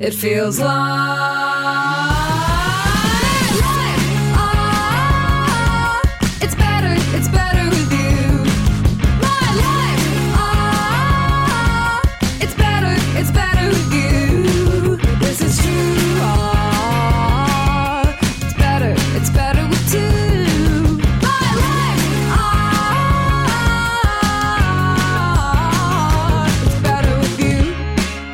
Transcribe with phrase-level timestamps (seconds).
[0.00, 1.99] It feels like.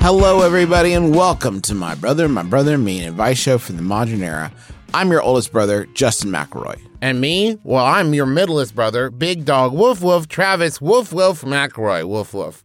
[0.06, 3.74] Hello, everybody, and welcome to My Brother, My Brother and Me, an advice show from
[3.74, 4.52] the modern era.
[4.94, 6.78] I'm your oldest brother, Justin McElroy.
[7.02, 7.58] And me?
[7.64, 12.64] Well, I'm your middleest brother, Big Dog, Woof Woof, Travis, Woof Woof, McElroy, Woof Woof.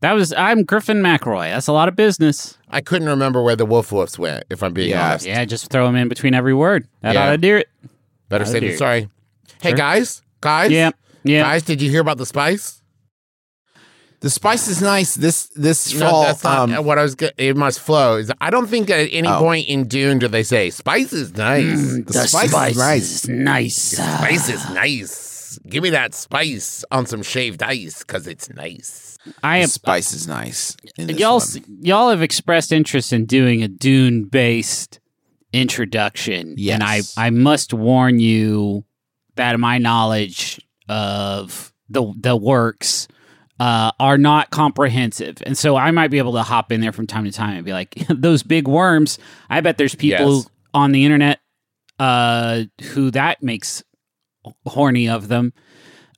[0.00, 1.50] That was I'm Griffin McElroy.
[1.52, 2.56] That's a lot of business.
[2.70, 5.06] I couldn't remember where the Woof Woofs went, if I'm being Yeah.
[5.06, 5.26] honest.
[5.26, 6.88] Yeah, just throw them in between every word.
[7.02, 7.26] That Yeah.
[7.26, 7.68] ought to do it.
[8.30, 9.10] Better say than sorry.
[9.60, 9.76] Hey, Sure.
[9.76, 10.92] guys, guys, Yeah,
[11.24, 11.42] yeah.
[11.42, 12.79] guys, did you hear about the spice?
[14.20, 16.22] The spice is nice this this No, fall.
[16.24, 17.14] that's not um, what I was.
[17.14, 18.16] Get, it must flow.
[18.18, 19.38] Is- I don't think at any Oh.
[19.38, 21.64] point in Dune do they say spice is nice.
[21.64, 23.28] Mm, the, spice, is nice.
[23.28, 23.76] nice.
[23.76, 25.58] Spice is nice.
[25.68, 29.18] Give me that spice on some shaved ice because it's nice.
[29.42, 29.68] I The am.
[29.68, 30.76] spice is nice.
[30.96, 31.64] Y'all, one.
[31.80, 35.00] y'all have expressed interest in doing a Dune-based
[35.52, 36.74] introduction, Yes.
[36.74, 38.84] and I, I must warn you
[39.36, 43.08] that my knowledge of the the works
[43.60, 47.06] uh, are not comprehensive, and so I might be able to hop in there from
[47.06, 49.18] time to time and be like, "Those big worms."
[49.48, 50.48] I bet there's people Yes.
[50.74, 51.38] on the internet
[51.98, 52.62] uh,
[52.94, 53.82] who that makes
[54.66, 55.52] horny of them.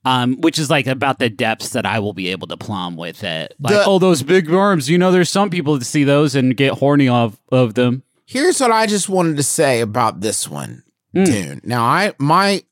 [0.04, 3.22] Um, which is like about the depths that I will be able to plumb with
[3.22, 3.54] it.
[3.60, 4.90] Like, The- oh, those big worms.
[4.90, 8.02] You know, there's some people that see those and get horny of of them.
[8.26, 10.82] Here's what I just wanted to say about this one,
[11.14, 11.24] Mm.
[11.26, 11.60] Dune.
[11.62, 12.64] Now, I my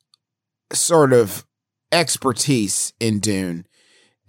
[0.73, 1.47] sort of
[1.93, 3.65] expertise in Dune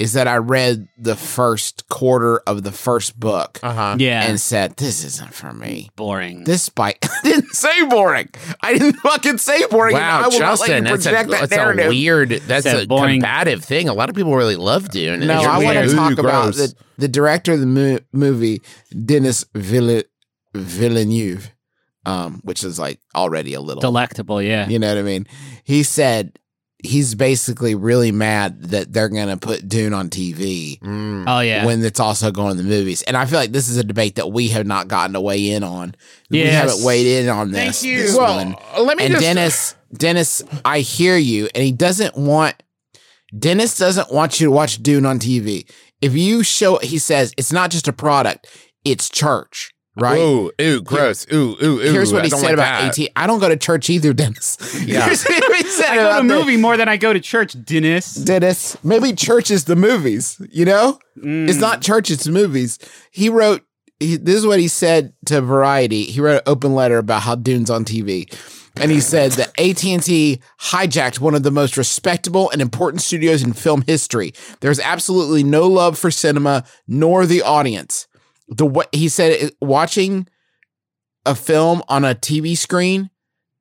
[0.01, 3.95] is that I read the first quarter of the first book Uh huh.
[3.99, 6.43] Yeah, and said, "This isn't for me." boring.
[6.43, 8.29] This spice I didn't say boring.
[8.61, 9.95] I didn't fucking say boring.
[9.95, 12.81] and I Wow, will not Justin, let that's, a, that that's a weird, that's a
[12.83, 13.87] a boring- combative thing.
[13.89, 15.15] A lot of people really love Dune.
[15.21, 17.99] and No, it's I want to talk Ooh, about the, the director of the mo-
[18.11, 18.61] movie,
[19.05, 20.05] Dennis Villeneuve,
[20.55, 21.51] Villeneuve,
[22.05, 24.67] um, which is like already a little, Delectable, yeah.
[24.67, 25.27] you know what I mean?
[25.63, 26.37] He said
[26.83, 31.25] he's basically really mad that they're going to put Dune on TV Mm.
[31.27, 31.65] Oh yeah.
[31.65, 33.01] when it's also going to the movies.
[33.03, 35.51] And I feel like this is a debate that we have not gotten to weigh
[35.51, 35.95] in on.
[36.29, 37.81] We haven't weighed in on this.
[37.81, 38.01] Thank you.
[38.03, 38.85] this Well, one.
[38.85, 39.23] let me and just.
[39.23, 42.55] Dennis, Dennis, I hear you, and he doesn't want.
[43.37, 45.69] Dennis doesn't want you to watch Dune on TV.
[46.01, 48.47] If you show, he says it's not just a product;
[48.83, 49.71] it's church,
[50.01, 50.17] right?
[50.19, 51.25] Ooh, ooh, gross.
[51.31, 51.77] Ooh, ooh, ooh.
[51.79, 52.99] Here's what he don't said like about that.
[52.99, 53.07] AT.
[53.15, 54.57] I don't go to church either, Dennis.
[54.85, 55.05] Yeah.
[55.05, 57.55] Here's what he said I go to the- movie more than I go to church,
[57.63, 58.15] Dennis.
[58.15, 58.77] Dennis.
[58.83, 60.41] Maybe church is the movies.
[60.51, 61.61] You know, it's Mm.
[61.61, 62.79] not church; it's movies.
[63.11, 63.61] He wrote.
[63.99, 66.03] He, this is what he said to Variety.
[66.05, 68.25] He wrote an open letter about how Dune's on TV,
[68.77, 73.03] and he said that AT and T hijacked one of the most respectable and important
[73.03, 74.33] studios in film history.
[74.61, 78.07] There's absolutely no love for cinema nor the audience.
[78.51, 80.27] The way he said, watching
[81.25, 83.09] a film on a TV screen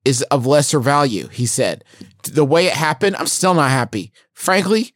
[0.05, 1.29] is of lesser value.
[1.29, 1.85] He said,
[2.25, 4.13] the way it happened, I'm still not happy.
[4.35, 4.93] Frankly,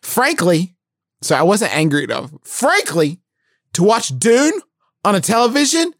[0.00, 0.76] frankly,
[1.20, 2.30] so I wasn't angry enough.
[2.44, 3.20] Frankly,
[3.72, 4.60] to watch Dune
[5.04, 5.92] on a television,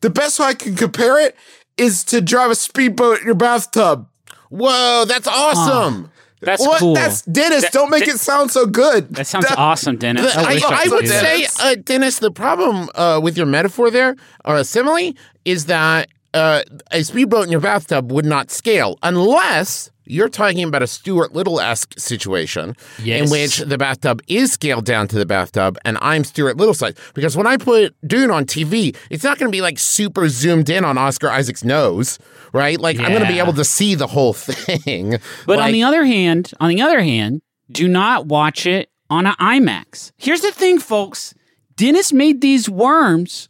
[0.00, 1.36] the best way I can compare it
[1.76, 4.08] is to drive a speedboat in your bathtub.
[4.48, 6.10] Whoa, that's awesome.
[6.44, 6.80] That's what?
[6.80, 6.94] cool.
[6.94, 7.62] That's Dennis.
[7.62, 9.14] That- don't make that- it sound so good.
[9.14, 10.34] that sounds That- awesome, Dennis.
[10.34, 13.90] The- I, wish I could would say, uh, Dennis, the problem uh, with your metaphor
[13.90, 15.12] there, or a simile,
[15.44, 20.82] is that uh, a speedboat in your bathtub would not scale unless you're talking about
[20.82, 25.78] a Stuart Little esque situation in which the bathtub is scaled down to the bathtub
[25.84, 26.94] and I'm Stuart Little size.
[27.14, 30.68] Because when I put Dune on TV, it's not going to be like super zoomed
[30.68, 32.18] in on Oscar Isaac's nose,
[32.52, 32.78] right?
[32.78, 35.18] Like I'm going to be able to see the whole thing.
[35.46, 39.34] But on the other hand, on the other hand, do not watch it on an
[39.40, 40.12] IMAX.
[40.16, 41.34] Here's the thing, folks.
[41.76, 43.48] Dennis made these worms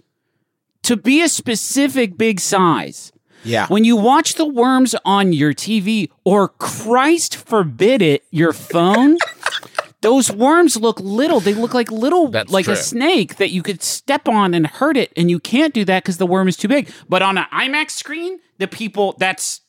[0.82, 3.12] to be a specific big size.
[3.44, 3.66] Yeah.
[3.68, 9.18] When you watch the worms on your TV or Christ forbid it, your phone,
[10.00, 11.40] those worms look little.
[11.40, 12.74] They look like little, That's like true.
[12.74, 15.12] a snake that you could step on and hurt it.
[15.16, 16.90] And you can't do that because the worm is too big.
[17.08, 19.60] But on an IMAX screen, the people, that's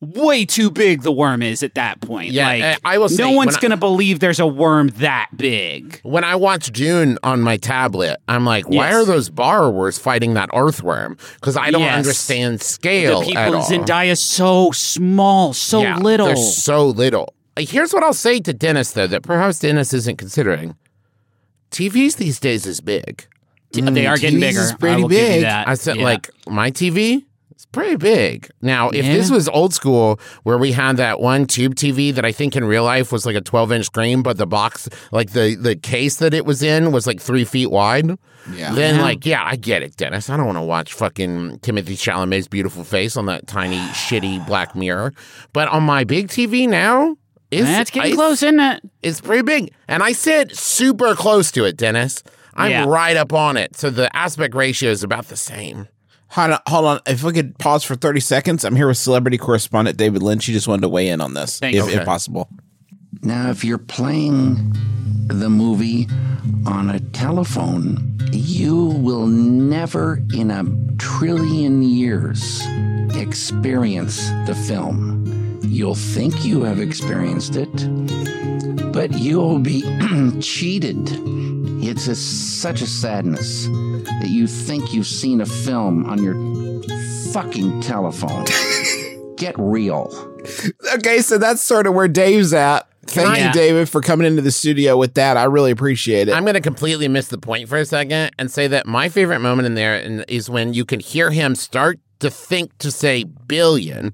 [0.00, 2.30] way too big the worm is at that point.
[2.30, 6.00] Yeah, like, I will say, no one's going to believe there's a worm that big.
[6.04, 8.94] When I watch Dune on my tablet, I'm like, why Yes.
[8.94, 11.16] are those borrowers fighting that earthworm?
[11.34, 11.96] Because I don't Yes.
[11.98, 13.60] understand scale The people in.
[13.84, 16.26] Zendaya so small, so Yeah, little.
[16.28, 17.34] They're so little.
[17.56, 20.76] Uh, Here's what I'll say to Dennis, though, that perhaps Dennis isn't considering.
[21.72, 23.26] TVs these days is big.
[23.72, 24.60] they are getting TVs bigger.
[24.60, 25.42] is pretty I will give you big.
[25.42, 25.68] that.
[25.68, 26.04] I said, Yeah.
[26.04, 27.24] like, my TV
[27.58, 28.48] is pretty big.
[28.62, 29.14] Now, if Yeah.
[29.14, 32.64] this was old school, where we had that one tube TV that I think in
[32.64, 36.16] real life was like a 12 inch screen, but the box, like the, the case
[36.16, 38.10] that it was in, was like three feet wide.
[38.54, 38.72] Yeah.
[38.74, 39.02] Then, Yeah.
[39.02, 40.30] like, yeah, I get it, Dennis.
[40.30, 44.74] I don't want to watch fucking Timothy Chalamet's beautiful face on that tiny, shitty black
[44.74, 45.12] mirror.
[45.52, 47.16] But on my big TV now,
[47.50, 48.82] it's, That's getting I- close, isn't it?
[49.02, 49.72] It's pretty big.
[49.88, 52.22] And I sit super close to it, Dennis.
[52.54, 52.84] I'm Yeah.
[52.88, 53.76] right up on it.
[53.76, 55.88] So the aspect ratio is about the same.
[56.30, 57.00] Hold on, hold on.
[57.06, 60.44] If we could pause for 30 seconds, I'm here with celebrity correspondent David Lynch.
[60.44, 61.94] He just wanted to weigh in on this, if, Okay.
[61.96, 62.48] if possible.
[63.22, 64.74] Now, if you're playing
[65.26, 66.06] the movie
[66.66, 70.64] on a telephone, you will never in a
[70.98, 72.62] trillion years
[73.16, 75.24] experience the film.
[75.62, 79.82] You'll think you have experienced it, but you'll be
[80.40, 81.08] cheated.
[81.80, 86.34] It's a, such a sadness that you think you've seen a film on your
[87.32, 88.44] fucking telephone.
[89.36, 90.10] Get real.
[90.94, 92.88] Okay, so that's sort of where Dave's at.
[93.06, 95.36] Thank I- you, David, for coming into the studio with that.
[95.36, 96.34] I really appreciate it.
[96.34, 99.38] I'm going to completely miss the point for a second and say that my favorite
[99.38, 99.96] moment in there
[100.28, 104.12] is when you can hear him start to think to say billion,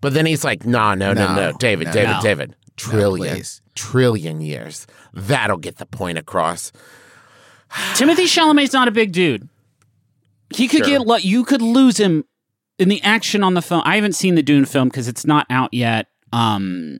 [0.00, 1.92] but then he's like, no, no, no, no, No, David, no.
[1.92, 2.20] David, No.
[2.22, 3.60] David, trillion, please.
[3.74, 4.86] trillion years.
[5.12, 6.72] That'll get the point across.
[7.94, 9.48] Timothy Chalamet's not a big dude.
[10.54, 11.04] He could Sure.
[11.04, 12.24] get you could lose him
[12.78, 13.82] in the action on the film.
[13.84, 16.06] I haven't seen the Dune film because it's not out yet.
[16.32, 16.98] Um,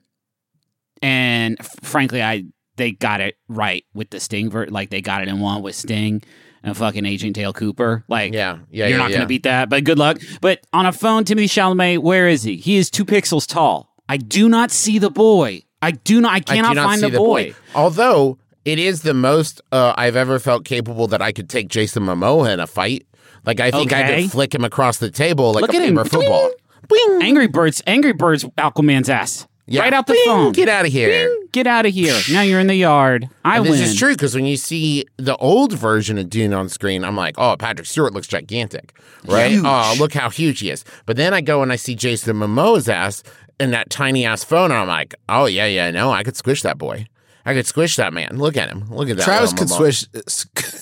[1.01, 2.45] and f- frankly, I
[2.77, 4.49] they got it right with the Sting.
[4.49, 6.21] Ver- like they got it in one with Sting
[6.63, 8.03] and fucking Agent Dale Cooper.
[8.07, 9.17] Like, Yeah, yeah, you're yeah, not yeah.
[9.17, 9.69] gonna beat that.
[9.69, 10.19] But good luck.
[10.39, 12.55] But on a phone, Timothy Chalamet, where is he?
[12.55, 13.90] He is two pixels tall.
[14.11, 15.61] I do not see the boy.
[15.81, 16.33] I do not.
[16.33, 17.55] I I cannot do not find see the, boy.
[17.73, 22.03] Although it is the most uh, I've ever felt capable that I could take Jason
[22.03, 23.07] Momoa in a fight.
[23.45, 25.95] Like I think I could flick him across the table like Look a at him.
[25.95, 26.51] paper football.
[26.89, 27.19] Bing.
[27.21, 27.81] Angry Birds.
[27.87, 28.43] Angry Birds.
[28.57, 29.47] Aquaman's ass.
[29.71, 29.81] Yeah.
[29.81, 30.23] Right out the Bing.
[30.25, 30.51] phone.
[30.51, 31.35] Get out of here.
[31.51, 32.17] Get out of here.
[32.31, 33.29] Now you're in the yard.
[33.45, 33.71] I And win.
[33.73, 37.15] this is true because when you see the old version of Dune on screen, I'm
[37.15, 38.93] like, oh, Patrick Stewart looks gigantic,
[39.25, 39.57] right?
[39.63, 40.83] Oh, look how huge he is.
[41.05, 43.23] But then I go and I see Jason Momoa's ass
[43.59, 46.61] in that tiny ass phone, and I'm like, oh yeah, yeah, no, I could squish
[46.63, 47.07] that boy.
[47.45, 48.37] I could squish that man.
[48.37, 48.87] Look at him.
[48.89, 49.23] Look at that.
[49.23, 50.80] Travis could Momoa.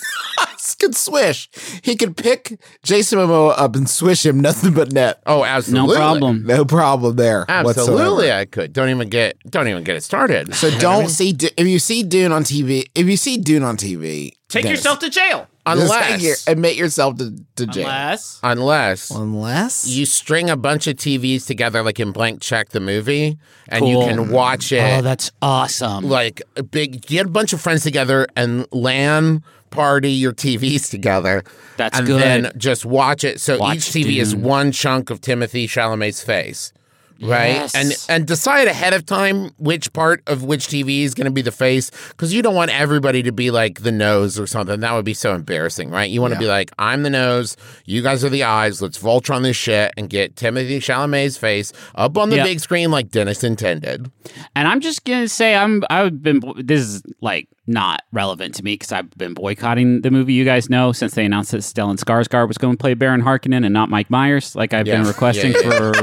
[0.80, 0.90] Swish.
[0.90, 1.81] could swish.
[1.84, 5.22] He could pick Jason Momoa up and swish him nothing but net.
[5.26, 5.90] Oh, absolutely.
[5.90, 6.46] no problem.
[6.46, 7.46] No problem there.
[7.48, 8.40] Absolutely, whatsoever.
[8.40, 8.74] I could.
[8.74, 9.38] Don't even get.
[9.50, 10.54] Don't even get it started.
[10.56, 12.86] So don't see if you see Dune on TV.
[12.96, 15.48] If you see Dune on TV, Take Dennis, yourself to jail.
[15.75, 17.88] Just unless you admit yourself to, to jail.
[17.88, 18.39] Unless.
[18.44, 23.38] unless Unless you string a bunch of TVs together, like in Blank Check the movie,
[23.67, 25.00] and you can watch it.
[25.00, 26.08] Oh, that's awesome.
[26.08, 31.44] like a big get a bunch of friends together and LAN party your TVs together.
[31.77, 32.22] That's and good.
[32.22, 33.39] then just watch it.
[33.39, 36.74] So Watch each TV is one chunk of Timothy Chalamet's face.
[37.22, 37.76] Right Yes.
[37.76, 41.42] and and decide ahead of time which part of which TV is going to be
[41.42, 44.94] the face because you don't want everybody to be like the nose or something that
[44.94, 48.24] would be so embarrassing right you want to be like I'm the nose you guys
[48.24, 52.38] are the eyes let's Voltron this shit and get Timothy Chalamet's face up on the
[52.38, 52.46] Yep.
[52.46, 54.10] big screen like Dennis intended
[54.56, 58.74] And I'm just gonna say I'm I've been this is like not relevant to me
[58.76, 60.34] because I've been boycotting the movie.
[60.34, 63.64] You guys know since they announced that Stellan Skarsgård was going to play Baron Harkonnen
[63.64, 65.08] and not Mike Myers, like I've been Yeah.
[65.08, 65.94] requesting Yeah, for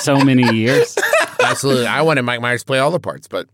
[0.00, 0.96] so many years.
[1.42, 3.46] absolutely I wanted Mike Myers to play all the parts but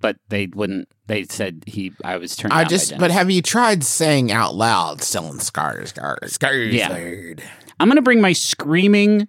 [0.00, 0.88] But they wouldn't.
[1.06, 1.92] They said he.
[2.04, 2.52] I was turned.
[2.52, 2.88] I down just.
[2.90, 3.00] Dennis.
[3.00, 6.20] But have you tried saying out loud, "Stellan Skarsgård"?
[6.24, 7.40] Skarsgård
[7.78, 9.28] I'm going to bring my screaming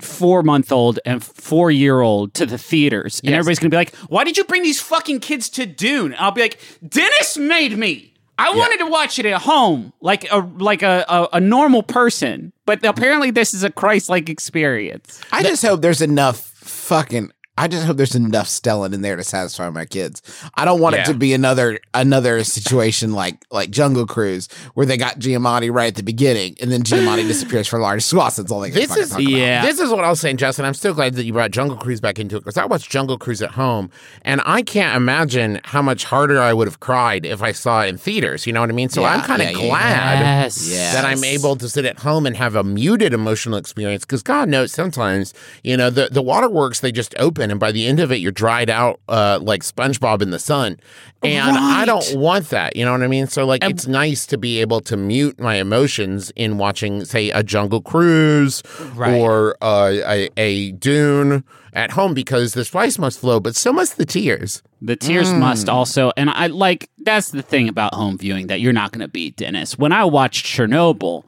[0.00, 3.20] four month old and four year old to the theaters.
[3.20, 3.38] And Yes.
[3.38, 6.12] everybody's going to be like, why did you bring these fucking kids to Dune?
[6.12, 8.14] And I'll be like, Dennis made me.
[8.38, 12.52] I wanted to watch it at home like a like a, a, a normal person,
[12.66, 15.20] but apparently this is a Christ like experience.
[15.32, 19.24] I just hope there's enough fucking I just hope there's enough Stellan in there to
[19.24, 20.22] satisfy my kids.
[20.54, 21.02] I don't want Yeah.
[21.02, 25.88] it to be another another situation like like Jungle Cruise where they got Giamatti right
[25.88, 28.36] at the beginning and then Giamatti disappears for large swaths.
[28.36, 29.30] That's all they can This is talk about.
[29.30, 29.62] Yeah.
[29.62, 30.64] This is what I was saying, Justin.
[30.64, 33.18] I'm still glad that you brought Jungle Cruise back into it because I watched Jungle
[33.18, 33.90] Cruise at home,
[34.22, 37.88] and I can't imagine how much harder I would have cried if I saw it
[37.88, 38.46] in theaters.
[38.46, 38.88] You know what I mean?
[38.88, 40.92] So Yeah, I'm kind of yeah, yeah, glad Yes.
[40.94, 44.48] That I'm able to sit at home and have a muted emotional experience because God
[44.48, 45.34] knows sometimes
[45.64, 48.32] you know the the waterworks they just open, and by the end of it you're
[48.32, 50.78] dried out uh, like SpongeBob in the sun,
[51.22, 52.76] and I don't want that.
[52.76, 53.26] You know what I mean?
[53.26, 57.42] So like it's nice to be able to mute my emotions in watching, say, a
[57.42, 58.62] Jungle Cruise
[58.94, 59.14] Right.
[59.14, 63.96] or uh, a, a Dune at home because the spice must flow, but so must
[63.98, 64.62] the tears.
[64.80, 65.38] The tears Mm.
[65.40, 69.00] must also, and I like that's the thing about home viewing that you're not going
[69.00, 69.76] to beat, Dennis.
[69.78, 71.24] When I watched Chernobyl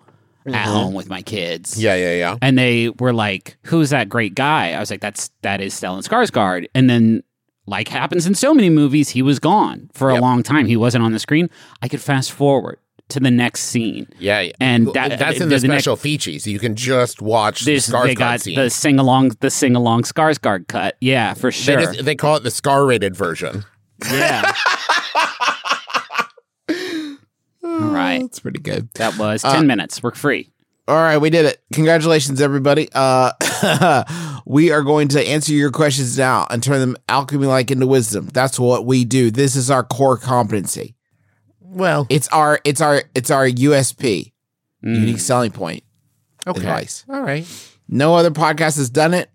[0.47, 1.81] at home with my kids, Mm-hmm.
[1.83, 2.37] Yeah, yeah, yeah.
[2.43, 6.07] and they were like, "Who's that great guy?" I was like, "That's that is Stellan
[6.07, 7.23] Skarsgård." And then,
[7.67, 10.67] like happens in so many movies, he was gone for a long time.
[10.67, 11.51] He wasn't on the screen.
[11.83, 12.79] I could fast forward
[13.11, 14.07] to the next scene.
[14.21, 14.53] Yeah, yeah.
[14.61, 16.47] And that- that's in the- the, the next- special features.
[16.47, 18.55] You can just watch This the they Skarsgård got scene.
[18.55, 20.97] the sing along, the sing along Skarsgård cut.
[21.01, 21.81] Yeah, for They, sure.
[21.81, 23.65] just- they call it the scar rated version.
[24.13, 24.53] yeah.
[27.71, 28.89] All right, That's pretty good.
[28.95, 30.03] that was ten minutes.
[30.03, 30.51] We're free.
[30.89, 31.63] All right, we did it.
[31.73, 32.89] Congratulations, everybody.
[32.93, 33.33] Uh,
[34.45, 38.27] we are going to answer your questions now and turn them alchemy like into wisdom.
[38.33, 39.31] That's what we do.
[39.31, 40.97] This is our core competency.
[41.61, 44.33] Well, It's our it's our it's our USP,
[44.83, 45.85] unique selling point.
[46.47, 46.59] okay.
[46.59, 47.05] Advice.
[47.09, 47.47] All right.
[47.89, 49.31] No other podcast has done it,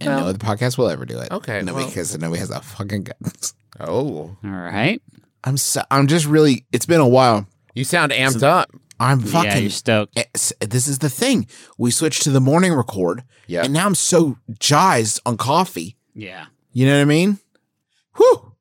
[0.00, 1.30] and no other podcast will ever do it.
[1.30, 3.54] Okay, no, well- because nobody has a fucking guns.
[3.78, 5.00] Oh, All right.
[5.44, 6.66] I'm so, I'm just really.
[6.72, 7.46] It's been a while.
[7.78, 8.70] You sound amped up.
[9.00, 9.62] I'm yeah, fucking.
[9.62, 10.18] you're stoked.
[10.60, 11.46] this is the thing.
[11.78, 13.62] We switched to the morning record, Yeah.
[13.64, 15.96] and now I'm so jazzed on coffee.
[16.14, 16.46] Yeah.
[16.72, 17.38] You know what I mean?
[18.16, 18.52] Whew.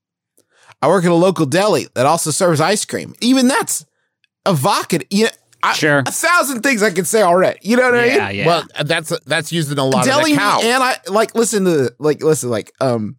[0.81, 3.15] I work at a local deli that also serves ice cream.
[3.19, 3.83] Even that's
[4.45, 5.07] evocative.
[5.09, 5.29] You know,
[5.63, 5.99] I, Sure.
[6.05, 7.57] A thousand things I could say already.
[7.63, 8.15] You know what I mean?
[8.15, 8.45] Yeah, yeah.
[8.45, 10.59] Well, that's that's used in a lot deli of the cow.
[10.61, 13.17] and I like listen to the, like listen like um.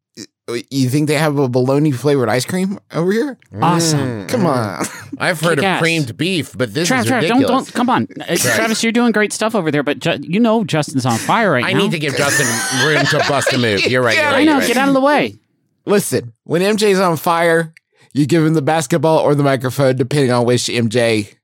[0.70, 3.38] You think they have a bologna flavored ice cream over here?
[3.60, 4.26] awesome.
[4.28, 4.84] Come on.
[5.18, 5.80] I've heard of Kick-ass.
[5.80, 7.50] creamed beef, but this Travis, is Travis, ridiculous.
[7.50, 8.06] don't, don't, come on.
[8.28, 11.52] Uh, Travis, you're doing great stuff over there, but Ju- you know Justin's on fire
[11.52, 11.68] right now.
[11.68, 11.80] I now.
[11.80, 12.46] need to give Justin
[12.86, 13.84] room to bust a move.
[13.86, 14.16] You're right.
[14.16, 14.34] You're right.
[14.36, 14.66] I know, you're right.
[14.68, 15.36] get out of the way.
[15.84, 17.74] Listen, when MJ's on fire,
[18.14, 21.34] you give him the basketball or the microphone, depending on which MJ.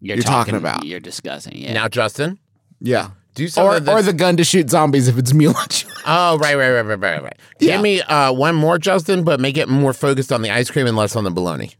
[0.00, 0.84] You're, You're talking about.
[0.84, 1.56] You're discussing.
[1.56, 1.72] Yeah.
[1.74, 2.38] Now, Justin,
[2.80, 3.10] Yeah.
[3.38, 5.64] Do some Or, or the gun to shoot zombies if it's Milla.
[6.06, 7.38] oh, right, right, right, right, right, right.
[7.60, 7.74] Yeah.
[7.74, 10.86] Give me uh, one more, Justin, but make it more focused on the ice cream
[10.86, 11.70] and less on the bologna.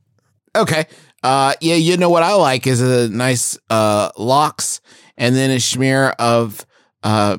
[0.55, 0.87] Okay.
[1.23, 4.81] Uh, yeah, you know what I like is a nice uh lox
[5.17, 6.65] and then a smear of
[7.03, 7.39] uh,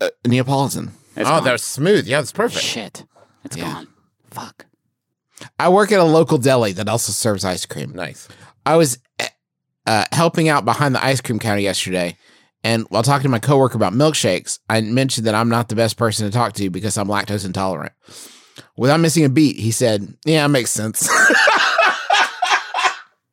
[0.00, 0.92] uh Neapolitan.
[1.16, 1.44] It's oh, gone.
[1.44, 2.06] that's smooth.
[2.06, 2.64] Yeah, that's perfect.
[2.64, 3.04] shit.
[3.44, 3.72] It's Yeah.
[3.72, 3.88] gone.
[4.30, 4.66] Fuck.
[5.58, 7.92] I work at a local deli that also serves ice cream.
[7.92, 8.28] Nice.
[8.64, 8.98] I was
[9.86, 12.16] uh, helping out behind the ice cream counter yesterday,
[12.66, 15.96] and while talking to my coworker about milkshakes, I mentioned that I'm not the best
[15.96, 17.92] person to talk to because I'm lactose intolerant.
[18.76, 21.08] Without missing a beat, he said, "Yeah, it makes sense."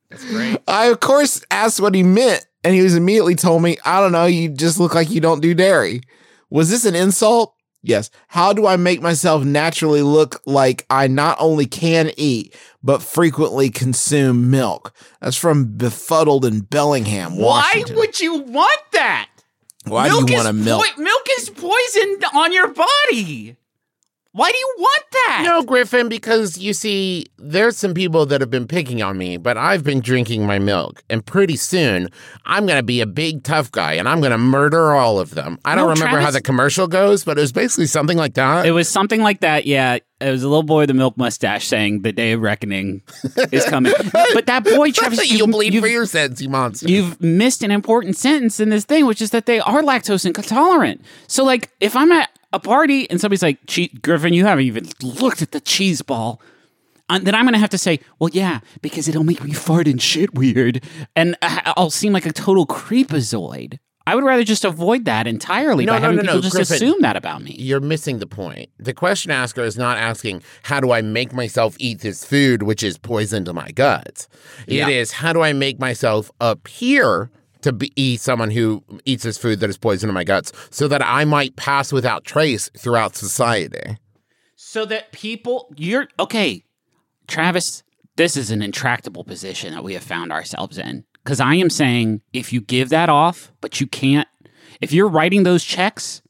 [0.08, 0.58] That's great.
[0.68, 4.12] I of course asked what he meant, and he was immediately told me, "I don't
[4.12, 4.26] know.
[4.26, 6.02] You just look like you don't do dairy."
[6.48, 7.56] Was this an insult?
[7.82, 8.10] Yes.
[8.28, 13.70] How do I make myself naturally look like I not only can eat but frequently
[13.70, 14.94] consume milk?
[15.20, 17.96] That's from Befuddled in Bellingham, Washington.
[17.96, 19.30] Why would you want that?
[19.86, 20.84] Why do you want a milk?
[20.96, 23.56] milk is poison on your body.
[24.36, 25.42] Why do you want that?
[25.44, 29.56] No, Griffin, because you see, there's some people that have been picking on me, but
[29.56, 32.08] I've been drinking my milk, and pretty soon
[32.44, 35.30] I'm going to be a big tough guy, and I'm going to murder all of
[35.36, 35.56] them.
[35.64, 38.66] I don't No, remember how the commercial goes, but it was basically something like that.
[38.66, 39.66] It was something like that.
[39.66, 43.02] Yeah, it was a little boy with a milk mustache saying the day of reckoning
[43.52, 43.92] is coming.
[44.34, 46.88] but that boy, Travis, You'll you've, bleed for your sins, you monster.
[46.88, 51.02] you've missed an important sentence in this thing, which is that they are lactose intolerant.
[51.28, 53.58] So, like, if I'm at a party and somebody's like,
[54.02, 56.40] Griffin, you haven't even looked at the cheese ball.
[57.10, 59.86] And then I'm going to have to say, well, yeah, because it'll make me fart
[59.86, 60.82] and shit weird.
[61.14, 63.78] And I- I'll seem like a total creepazoid.
[64.06, 66.74] I would rather just avoid that entirely No, by no, having no, people just Griffin.
[66.76, 67.56] assume that about me.
[67.58, 68.68] You're missing the point.
[68.78, 72.82] The question asker is not asking, how do I make myself eat this food, which
[72.82, 74.28] is poison to my guts?
[74.66, 77.30] It is, how do I make myself appear
[77.64, 81.02] to be someone who eats this food that is poison to my guts so that
[81.04, 83.98] I might pass without trace throughout society?
[84.56, 86.64] so that people you're okay
[87.28, 87.82] travis
[88.16, 92.20] this is an intractable position that we have found ourselves in because i am saying
[92.32, 94.28] if you give that off but you can't
[94.80, 96.22] if you're writing those checks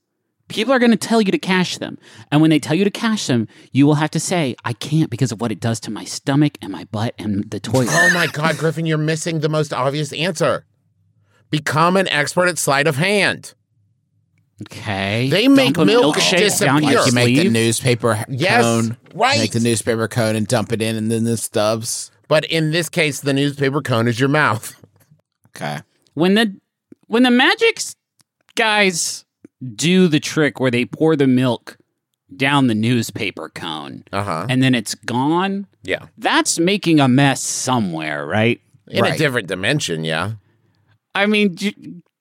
[0.49, 1.97] People are going to tell you to cash them.
[2.31, 5.09] And when they tell you to cash them, you will have to say, I can't
[5.11, 7.89] because of what it does to my stomach and my butt and the toilet.
[7.91, 10.67] Oh my God, Griffin, you're missing the most obvious answer.
[11.59, 13.55] Become an expert at sleight of hand.
[14.63, 15.29] Okay.
[15.31, 16.91] They make Dump a milk milkshake down disappear.
[16.91, 18.97] your Like you make the newspaper Yes, cone.
[19.15, 19.39] right.
[19.39, 22.11] Make the newspaper cone and dump it in, and then the stubs.
[22.29, 24.75] But in this case, the newspaper cone is your mouth.
[25.57, 25.81] Okay.
[26.15, 26.57] when the
[27.07, 27.81] when the magic
[28.57, 29.25] guys
[29.75, 31.77] do the trick where they pour the milk
[32.37, 34.47] down the newspaper cone Uh huh.
[34.49, 36.07] and then it's gone, Yeah.
[36.19, 38.61] that's making a mess somewhere, right?
[38.89, 40.33] In a different dimension, yeah.
[41.15, 41.75] I mean, j-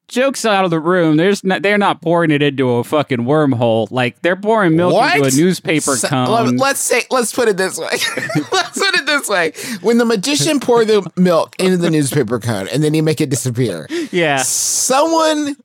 [0.07, 1.17] jokes out of the room.
[1.17, 3.89] There's not, they're not pouring it into a fucking wormhole.
[3.89, 5.15] Like they're pouring milk What?
[5.17, 6.27] into a newspaper So- cone.
[6.29, 7.87] let- let's say, let's put it this way.
[8.51, 9.53] let's put it this way.
[9.81, 13.29] When the magician pour the milk into the newspaper cone and then you make it
[13.29, 14.37] disappear, yeah.
[14.43, 15.55] someone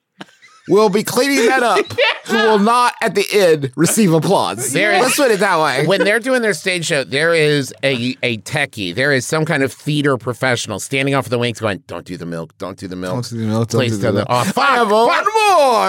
[0.69, 1.87] will be cleaning that up
[2.27, 4.73] who will not at the end receive applause.
[4.73, 5.87] There is- let's put it that way.
[5.87, 9.63] when they're doing their stage show, there is a a techie, there is some kind
[9.63, 12.97] of theater professional standing off the wings, going, "Don't do the milk, don't do the
[12.97, 15.25] milk, Don't do the milk, don't please do the milk." Oh, fuck, I have one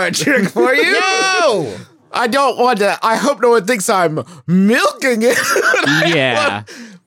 [0.01, 0.93] more trick for you.
[1.41, 1.75] No!
[2.11, 2.97] I don't want to.
[3.03, 4.15] I hope no one thinks I'm
[4.47, 5.37] milking it.
[6.15, 6.63] Yeah.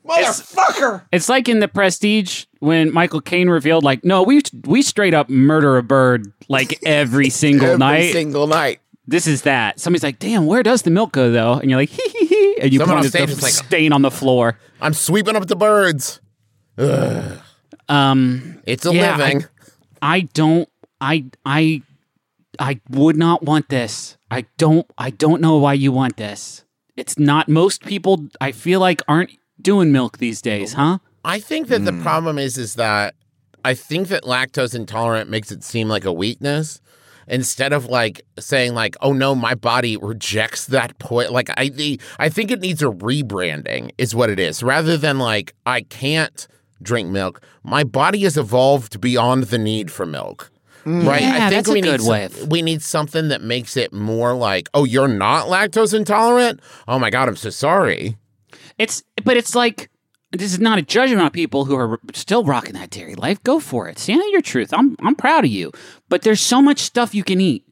[0.07, 1.03] Motherfucker.
[1.13, 5.29] It's like in the Prestige when Michael Caine revealed, like, no, we we straight up
[5.29, 7.95] murder a bird like every single night.
[7.95, 8.13] Every night.
[8.13, 8.81] single night.
[9.07, 9.79] this is that.
[9.81, 11.55] Somebody's like, damn, where does the milk go though?
[11.55, 13.93] And you're like, hee hee hee, and you Someone point on at the like- stain
[13.93, 14.59] on the floor.
[14.81, 16.21] I'm sweeping up the birds.
[16.79, 17.39] Ugh.
[17.89, 19.45] Um, It's a Yeah, I- living.
[20.01, 20.69] I don't,
[21.01, 21.83] I, I,
[22.59, 24.17] I would not want this.
[24.31, 26.65] I don't, I don't know why you want this.
[26.97, 28.27] It's not most people.
[28.41, 29.31] I feel like aren't
[29.63, 30.99] doing milk these days, huh?
[31.25, 32.03] I think that the hmm.
[32.03, 33.15] problem is is that
[33.65, 36.81] I think that lactose intolerant makes it seem like a weakness
[37.29, 41.31] instead of like saying like oh no my body rejects that point.
[41.31, 44.63] Like I the, I think it needs a rebranding is what it is.
[44.63, 46.47] Rather than like I can't
[46.83, 50.51] drink milk my body has evolved beyond the need for milk.
[50.83, 51.07] Hmm.
[51.07, 51.23] Right?
[51.23, 53.77] Yeah, I think that's a we good need way some- we need something that makes
[53.77, 56.61] it more like oh you're not lactose intolerant?
[56.89, 58.17] Oh my god I'm so sorry
[58.83, 59.91] It's, but it's like
[60.33, 63.43] this is not a judgment on people who are still rocking that dairy life.
[63.45, 63.99] Go for it.
[63.99, 64.73] Stand on your truth.
[64.73, 65.73] I'm, I'm proud of you.
[66.09, 67.69] But there's so much stuff you can eat.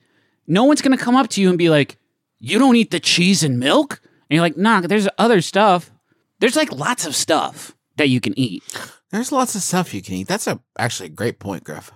[0.46, 1.96] No one's gonna come up to you and be like,
[2.38, 5.90] "You don't eat the cheese and milk," and you're like, "Nah, there's other stuff.
[6.38, 8.62] There's like lots of stuff that you can eat."
[9.11, 10.29] There's lots of stuff you can eat.
[10.29, 11.90] That's a actually a great point, Griff.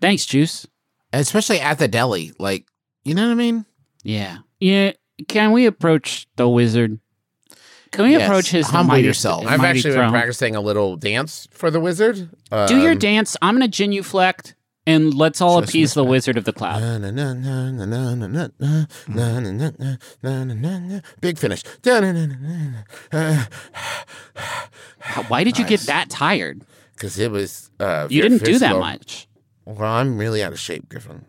[0.00, 0.66] Thanks, Juice.
[1.12, 2.32] Especially at the deli.
[2.38, 2.66] Like,
[3.04, 3.64] you know what I mean?
[4.02, 4.92] Yeah, yeah.
[5.28, 6.98] Can we approach the wizard?
[7.92, 8.22] Can we yes.
[8.22, 9.46] approach his humble mighty, yourself?
[9.46, 10.06] I've actually throne.
[10.06, 12.30] been practicing a little dance for the wizard.
[12.52, 13.36] Um, Do your dance.
[13.42, 14.54] I'm gonna genuflect
[14.86, 16.80] and let's all so appease the wizard of the cloud.
[21.20, 21.62] Big finish.
[25.28, 25.70] Why did you nice.
[25.70, 26.62] get that tired?
[26.94, 27.70] Because it was.
[27.78, 28.54] Uh, you didn't physical.
[28.54, 29.28] do that much.
[29.64, 31.24] Well, I'm really out of shape, Griffin.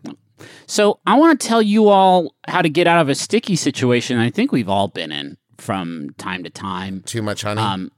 [0.66, 4.18] So I want to tell you all how to get out of a sticky situation
[4.18, 7.02] I think we've all been in from time to time.
[7.06, 7.60] Too much honey.
[7.60, 7.92] Um,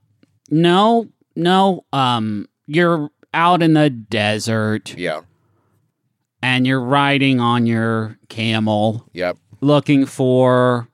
[0.49, 1.85] no, no.
[1.91, 5.21] Um, you're out in the desert yeah.
[6.41, 9.37] and you're riding on your camel, Yep.
[9.61, 10.87] looking for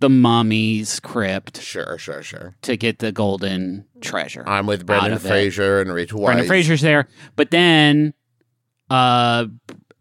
[0.00, 1.96] the mummy's crypt Sure.
[1.96, 2.22] Sure.
[2.22, 2.54] Sure.
[2.62, 4.44] to get the golden treasure.
[4.46, 5.18] I'm with Brendan.
[5.18, 6.26] Fraser and Rachel Weisz.
[6.26, 8.12] Brendan Fraser's there, but then,
[8.90, 9.46] uh,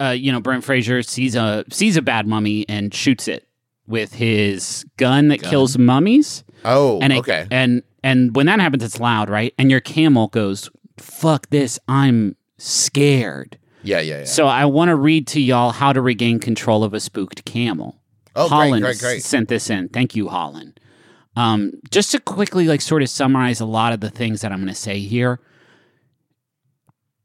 [0.02, 3.48] uh, you know, Brendan Fraser sees a sees a bad mummy and shoots it
[3.88, 6.44] with his gun that kills mummies.
[6.63, 7.00] Oh.
[7.02, 7.48] And it, okay.
[7.52, 9.54] and and when that happens, it's loud, right?
[9.58, 11.80] And your camel goes, "Fuck this!
[11.88, 14.00] I'm scared." Yeah.
[14.00, 14.20] Yeah.
[14.20, 14.26] Yeah.
[14.26, 17.98] So I want to read to y'all how to regain control of a spooked camel.
[18.36, 19.24] Oh, Holland great, great.
[19.24, 19.89] sent this in.
[19.89, 20.80] Thank you, Holland.
[21.36, 24.60] Um, just to quickly, like, sort of summarize a lot of the things that I'm
[24.60, 25.39] going to say here.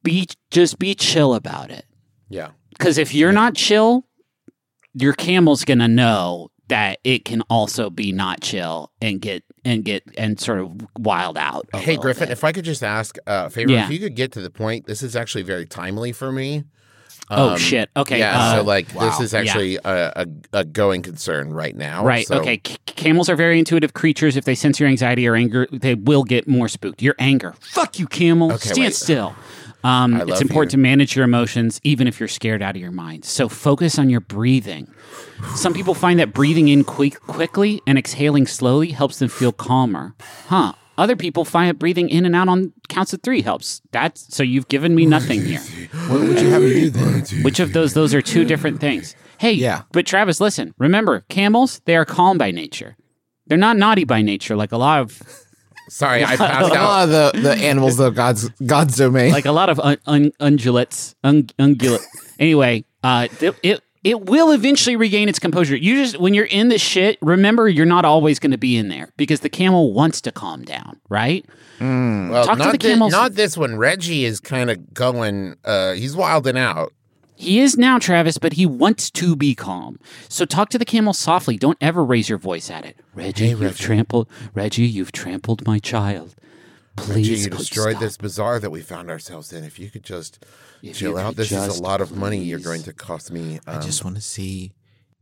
[0.03, 1.85] Be just be chill about it,
[2.29, 2.51] yeah.
[2.71, 4.07] because if you're not chill,
[4.99, 9.85] your camel's going to know that it can also be not chill and get and
[9.85, 11.69] get and sort of wild out.
[11.75, 12.33] Hey, Griffin, bit.
[12.33, 13.85] if I could just ask a favor, Yeah.
[13.87, 16.65] if you could get to the point, this is actually very timely for me.
[17.31, 17.91] oh Um, shit.
[17.97, 18.19] Okay.
[18.21, 19.05] yeah, uh, so like wow.
[19.11, 19.41] this is Yeah.
[19.41, 20.27] actually a, a,
[20.61, 22.05] a going concern right now.
[22.05, 22.27] Right.
[22.27, 22.61] so- Okay.
[22.65, 24.37] C- camels are very intuitive creatures.
[24.37, 27.03] If they sense your anxiety or anger, they will get more spooked.
[27.03, 27.55] Your anger.
[27.61, 28.53] Fuck you, camel.
[28.53, 28.95] Okay, Stand wait.
[28.95, 29.35] still.
[29.87, 30.79] Um, it's important you.
[30.79, 33.25] to manage your emotions, even if you're scared out of your mind.
[33.25, 34.93] So focus on your breathing.
[35.55, 40.15] Some people find that breathing in quick, quickly and exhaling slowly helps them feel calmer.
[40.49, 40.73] Huh.
[40.99, 43.83] Other people find that breathing in and out on counts of three helps.
[43.93, 45.61] That's so you've given me nothing here.
[46.09, 47.43] What would you have me do then?
[47.43, 47.93] Which of those?
[47.93, 49.15] Those are two different things.
[49.39, 49.83] Hey, Yeah.
[49.93, 50.75] But Travis, listen.
[50.79, 52.97] Remember, camels they are calm by nature.
[53.47, 55.23] They're not naughty by nature, like a lot of
[55.89, 56.73] Sorry, I passed out.
[56.73, 59.33] lot the, the animals, though, God's God's domain.
[59.33, 61.15] like a lot of un- un- ungulates.
[61.25, 62.05] Un- ungulate.
[62.39, 65.75] anyway, uh, th- it it will eventually regain its composure.
[65.77, 68.89] You just when you're in the shit, remember you're not always going to be in
[68.89, 71.45] there because the camel wants to calm down, right?
[71.81, 73.13] Well, Talk to not the thi- camels.
[73.13, 73.77] not this one.
[73.77, 75.57] Reggie is kind of going.
[75.65, 76.93] Uh, he's wilding out.
[77.37, 79.99] He is now Travis, but he wants to be calm.
[80.29, 81.57] So talk to the camel softly.
[81.59, 82.99] Don't ever raise your voice at it.
[83.15, 84.29] Reggie, you've trampled.
[84.55, 86.35] Reggie, you've trampled my child.
[86.97, 88.01] Please, Reggie, you destroyed stop.
[88.03, 89.65] this bazaar that we found ourselves in.
[89.65, 90.45] If you could just
[90.83, 93.31] If chill you out, could this is a lot of money you're going to cost
[93.31, 93.61] me.
[93.67, 94.73] I Um, just want to see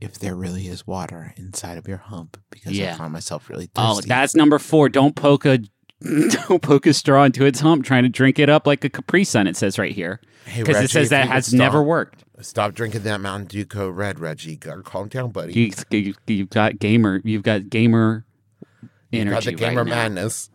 [0.00, 2.94] if there really is water inside of your hump because Yeah.
[2.94, 4.04] I found myself really thirsty.
[4.04, 4.88] Oh, that's number four.
[4.88, 5.58] Don't poke a
[6.48, 9.24] don't poke a straw into its hump trying to drink it up like a Capri
[9.24, 9.46] Sun.
[9.46, 12.24] It says right here because Reggie, it says that has never worked.
[12.40, 14.56] Stop drinking that Mountain Dew Code Red, Reggie.
[14.56, 15.52] Calm down, buddy.
[15.90, 17.20] You, you've got gamer.
[17.24, 18.24] You've got gamer
[19.10, 20.50] You've got the gamer right madness.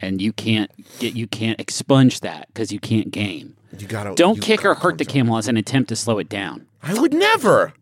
[0.00, 3.56] and you can't get you can't expunge that because you can't game.
[3.78, 4.14] You gotta.
[4.14, 6.66] Don't you kick or hurt the camel as an attempt to slow it down.
[6.82, 7.74] I would never.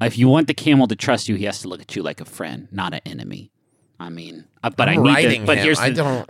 [0.00, 2.20] If you want the camel to trust you, he has to look at you like
[2.20, 3.50] a friend, not an enemy.
[4.00, 5.46] I mean, uh, but I I'm need riding to.
[5.46, 5.64] But him.
[5.64, 6.28] here's the, I don't.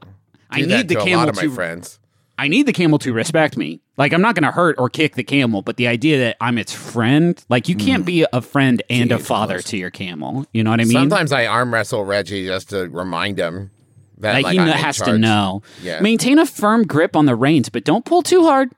[0.50, 1.96] I do that need the to camel a lot of my to- friends.
[2.37, 3.80] I need the camel to respect me.
[3.98, 6.56] Like I'm not going to hurt or kick the camel, but the idea that I'm
[6.56, 10.46] its friend, like you can't be a friend and a father to your camel.
[10.54, 10.92] You know what I mean?
[10.92, 13.70] Sometimes I arm wrestle Reggie just to remind him
[14.18, 15.62] that like, like, he I'm kn- in has to know.
[15.83, 16.00] Yeah.
[16.00, 18.70] Maintain a firm grip on the reins, but don't pull too hard.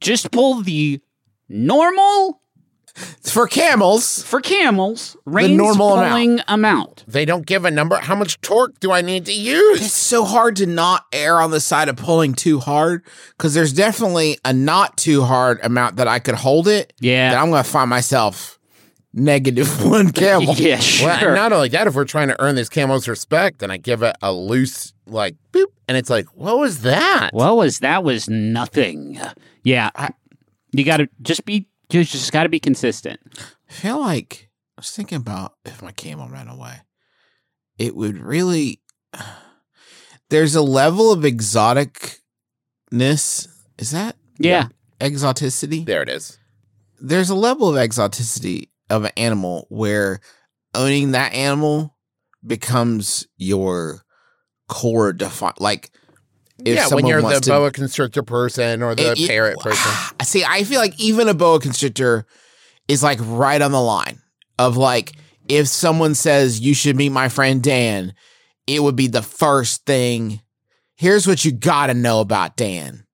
[0.00, 1.00] Just pull the
[1.48, 2.39] normal
[3.22, 4.22] for camels.
[4.22, 6.10] for camels reins normal amount.
[6.10, 7.04] pulling amount.
[7.06, 7.96] They don't give a number.
[7.96, 9.80] How much torque do I need to use?
[9.80, 13.04] It's so hard to not err on the side of pulling too hard
[13.36, 16.92] because there's definitely a not too hard amount that I could hold it.
[17.00, 17.30] Yeah.
[17.30, 18.58] That I'm going to find myself
[19.12, 20.54] negative one camel.
[20.54, 21.08] Yeah, sure.
[21.08, 24.02] Well, not only that, if we're trying to earn this camel's respect, and I give
[24.02, 27.30] it a loose like boop, and it's like, what was that?
[27.32, 28.04] What was that?
[28.04, 29.20] Was nothing.
[29.64, 29.90] Yeah,
[30.72, 31.66] you got to just be.
[31.90, 33.20] You just got to be consistent.
[33.68, 36.76] I feel like I was thinking about if my camel ran away,
[37.78, 38.80] it would really.
[40.30, 42.20] There's a level of exoticness.
[42.92, 44.68] Is that Yeah,
[45.00, 45.84] exoticity?
[45.84, 46.38] There it is.
[47.00, 50.20] There's a level of exoticity of an animal where
[50.74, 51.96] owning that animal
[52.46, 54.02] becomes your
[54.68, 55.54] core define.
[55.58, 55.90] Like,
[56.64, 59.92] if yeah, when you're the to- boa constrictor person or the it- it- parrot person.
[60.24, 62.26] See, I feel like even a boa constrictor
[62.88, 64.20] is like right on the line
[64.58, 65.12] of like
[65.48, 68.14] if someone says you should meet my friend Dan,
[68.66, 70.40] it would be the first thing.
[70.96, 73.04] Here's what you got to know about Dan.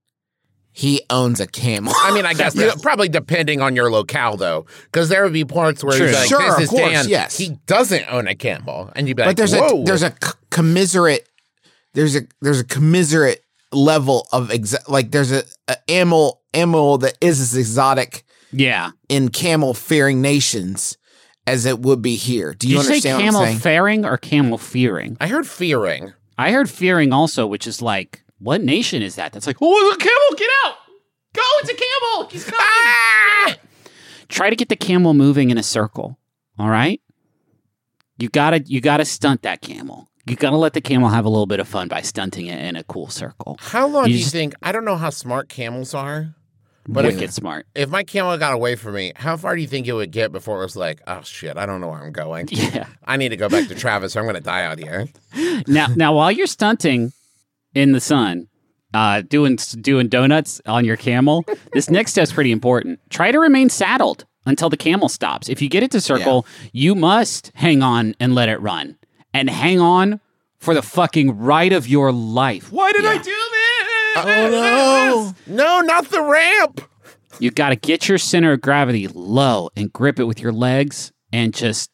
[0.73, 1.95] He owns a camel.
[1.97, 2.73] I mean, I guess Yeah.
[2.83, 6.09] probably depending on your locale, though, because there would be parts where True.
[6.09, 7.39] he's like, Sure, "This of is course, Dan." yes.
[7.39, 10.11] He doesn't own a camel, and you'd be like, but there's "Whoa." a there's a
[10.11, 11.27] c- commiserate
[11.97, 17.17] there's a there's a commiserate level of exa- like there's a, a animal animal that
[17.21, 18.91] is as exotic yeah.
[19.09, 20.99] in camel fearing nations
[21.47, 22.53] as it would be here.
[22.53, 23.59] Do Did you, you say understand what camel I'm saying?
[23.61, 25.17] faring or camel fearing?
[25.21, 26.13] I heard fearing.
[26.39, 29.33] I heard fearing also, which is like, what nation is that?
[29.33, 30.37] That's like, oh, it's a camel!
[30.37, 30.75] Get out!
[31.33, 31.43] Go!
[31.61, 32.29] It's a camel!
[32.31, 32.59] He's coming!
[32.61, 33.57] Ah!
[34.29, 36.19] Try to get the camel moving in a circle.
[36.59, 37.01] All right.
[38.19, 40.11] You gotta you gotta stunt that camel.
[40.27, 42.75] You gotta let the camel have a little bit of fun by stunting it in
[42.77, 43.57] a cool circle.
[43.61, 44.55] How long You do you think?
[44.63, 46.35] I don't know how smart camels are,
[46.89, 47.67] but Wicked if, smart.
[47.75, 50.33] if my camel got away from me, how far do you think it would get
[50.33, 52.49] before it was like, "Oh shit, I don't know where I'm going.
[52.53, 52.87] Yeah.
[53.05, 55.07] I need to go back to Travis, or I'm going to die out here."
[55.69, 57.13] now now while you're stunting
[57.75, 58.49] in the sun
[58.95, 63.69] uh, doing doing donuts on your camel this next step's pretty important try to remain
[63.69, 68.15] saddled until the camel stops if you get it to circle you must hang on
[68.21, 68.97] and let it run
[69.35, 70.21] and hang on
[70.59, 73.77] for the fucking ride of your life why did i do this
[74.19, 75.55] Oh no!
[75.55, 76.81] No, not the ramp.
[77.39, 81.13] you got to get your center of gravity low and grip it with your legs
[81.35, 81.91] and just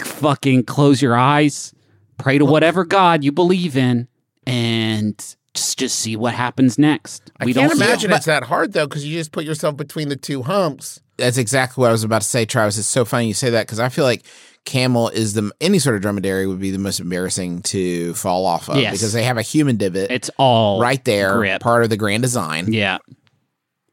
[0.00, 1.74] fucking close your eyes,
[2.16, 4.06] pray to whatever God you believe in,
[4.46, 5.16] and
[5.54, 7.32] just, just see what happens next.
[7.40, 10.42] I can't imagine it's that hard though, because you just put yourself between the two
[10.42, 11.00] humps.
[11.16, 12.78] That's exactly what I was about to say, Travis.
[12.78, 14.24] It's so funny you say that because I feel like
[14.64, 18.68] camel is the any sort of dromedary would be the most embarrassing to fall off
[18.68, 18.92] of Yes.
[18.94, 21.60] because they have a human divot It's all right there, grip.
[21.62, 22.72] part of the grand design.
[22.72, 22.98] Yeah.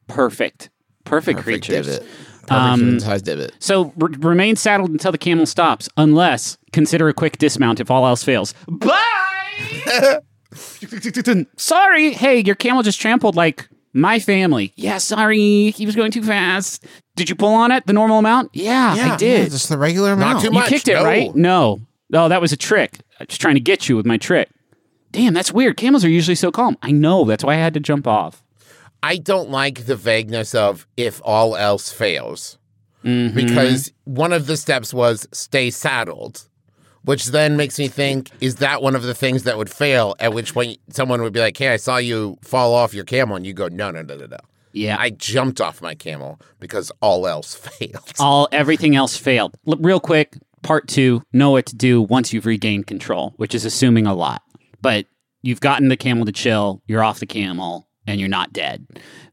[0.08, 0.70] Perfect.
[1.04, 1.88] Perfect, Perfect creatures.
[1.88, 2.08] divot,
[2.42, 3.54] perfect Um, human sized divot.
[3.60, 8.06] So re- remain saddled until the camel stops, unless consider a quick dismount if all
[8.06, 8.54] else fails.
[8.68, 10.20] Bye.
[11.58, 12.14] sorry.
[12.14, 14.74] Hey, your camel just trampled like my family.
[14.76, 15.72] Yeah, sorry.
[15.72, 16.86] He was going too fast.
[17.22, 18.50] Did you pull on it the normal amount?
[18.54, 19.44] Yeah, Yeah, I did.
[19.44, 20.38] Yeah, just the regular amount.
[20.38, 20.72] Not too much.
[20.72, 21.04] you kicked it, no.
[21.04, 21.36] right?
[21.36, 21.80] No.
[22.12, 22.98] Oh, that was a trick.
[23.20, 24.50] I was trying to get you with my trick.
[25.12, 25.78] Damn, that's weird.
[25.78, 26.80] Camels are usually so calm.
[26.82, 27.24] I know.
[27.26, 28.44] That's why I had to jump off.
[29.04, 32.58] I don't like the vagueness of if all else fails.
[33.06, 33.36] Mm-hmm.
[33.36, 36.50] Because one of the steps was stay saddled,
[37.04, 40.16] which then makes me think is that one of the things that would fail?
[40.20, 43.36] At which point someone would be like, hey, I saw you fall off your camel.
[43.36, 44.38] And you go, no, no, no, no, no.
[44.74, 44.98] Yeah.
[45.00, 48.12] I jumped off my camel because all else failed.
[48.20, 49.56] all everything else failed.
[49.68, 53.66] L- real quick, part two: know what to do once you've regained control, which is
[53.66, 54.42] assuming a lot.
[54.82, 55.06] But
[55.42, 56.82] you've gotten the camel to chill.
[56.88, 58.86] You're off the camel, and you're not dead.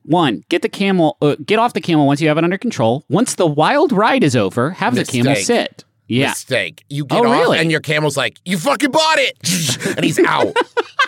[0.05, 3.05] One, get the camel, uh, get off the camel once you have it under control.
[3.11, 5.85] Once the wild ride is over, have the camel sit.
[6.07, 6.29] Yeah.
[6.31, 6.83] Mistake.
[6.89, 7.59] You get Oh, off really?
[7.59, 9.87] and your camel's like, you fucking bought it.
[9.97, 10.57] and he's out.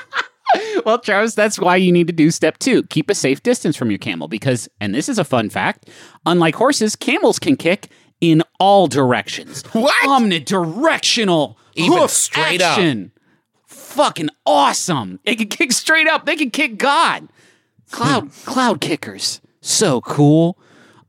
[0.86, 2.84] Well, Charles, that's why you need to do step two.
[2.84, 5.90] Keep a safe distance from your camel because, and this is a fun fact,
[6.24, 7.88] unlike horses, camels can kick
[8.20, 9.62] in all directions.
[9.72, 9.94] What?
[10.04, 11.56] Omnidirectional.
[11.74, 12.80] Even hoof straight up.
[13.66, 15.20] Fucking awesome.
[15.24, 16.24] They can kick straight up.
[16.26, 17.28] They can kick God.
[17.90, 19.40] Cloud cloud kickers.
[19.60, 20.58] So cool.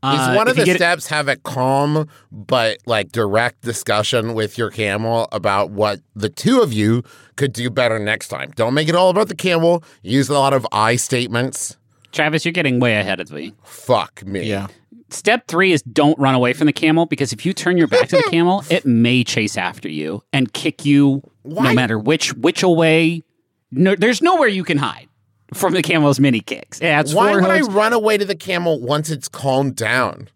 [0.04, 4.58] Is Uh, one of the get- steps have a calm but like direct discussion with
[4.58, 7.04] your camel about what the two of you
[7.36, 8.52] could do better next time?
[8.56, 9.84] Don't make it all about the camel.
[10.02, 11.78] Use a lot of I statements.
[12.12, 13.54] Travis, you're getting way ahead of me.
[13.64, 14.44] Fuck me.
[14.50, 14.68] Yeah.
[15.12, 18.08] Step three is don't run away from the camel because if you turn your back
[18.10, 21.66] to the camel, it may chase after you and kick you Why?
[21.66, 23.24] no matter which which away.
[23.72, 25.08] No, there's nowhere you can hide
[25.54, 26.80] from the camel's mini kicks.
[26.80, 30.30] It has Why four would I run away to the camel once it's calmed down?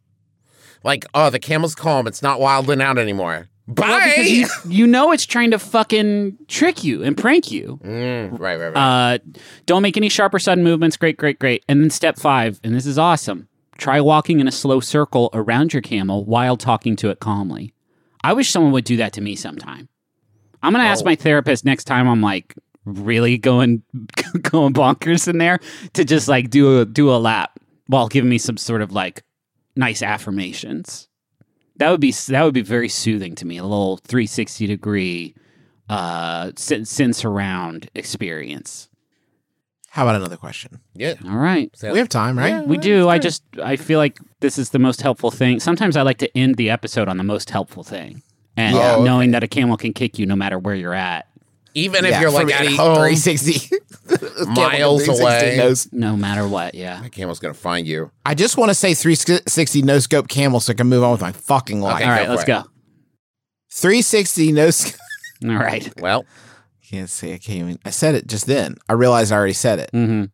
[0.83, 2.05] Like, oh, the camel's calm.
[2.07, 3.49] It's not wilding out anymore.
[3.67, 3.87] Bye.
[3.87, 7.79] Well, because you, you know it's trying to fucking trick you and prank you.
[7.83, 9.15] Mm, right, right, right.
[9.15, 9.17] Uh,
[9.65, 10.97] don't make any sharp or sudden movements.
[10.97, 11.63] Great, great, great.
[11.67, 13.47] And then step five, and this is awesome.
[13.79, 17.73] Try walking in a slow circle around your camel while talking to it calmly.
[18.23, 19.89] I wish someone would do that to me sometime.
[20.61, 21.09] I'm gonna ask Oh.
[21.09, 23.83] my therapist next time I'm like really going
[24.43, 25.59] going bonkers in there
[25.93, 29.23] to just like do a do a lap while giving me some sort of like
[29.75, 31.07] nice affirmations.
[31.77, 33.57] That would be that would be very soothing to me.
[33.57, 35.35] A little 360 degree
[35.89, 38.89] uh sin, sin surround experience.
[39.89, 40.79] How about another question?
[40.93, 41.13] yeah.
[41.25, 41.69] All right.
[41.75, 42.67] So- We have time, right?
[42.67, 43.07] We do.
[43.07, 45.59] I just I feel like this is the most helpful thing.
[45.59, 48.21] Sometimes I like to end the episode on the most helpful thing.
[48.57, 48.91] And Yeah.
[48.91, 49.03] Oh, okay.
[49.05, 51.27] knowing that a camel can kick you no matter where you're at,
[51.75, 53.75] Even if Yeah, you're like from at any home, 360
[54.47, 55.57] Miles 360 away.
[55.57, 57.01] nose- no matter what, yeah.
[57.01, 58.11] the camel's gonna find you.
[58.25, 61.21] I just want to say 360 no scope camel so I can move on with
[61.21, 61.95] my fucking life.
[61.95, 62.03] Okay.
[62.05, 62.63] All right, go let's for go.
[63.71, 64.99] 360 no scope.
[65.43, 65.91] All right.
[65.99, 66.25] Well,
[66.89, 67.79] Can't say I can't even.
[67.83, 68.77] I said it just then.
[68.87, 69.89] I realized I already said it.
[69.93, 70.25] Mm-hmm.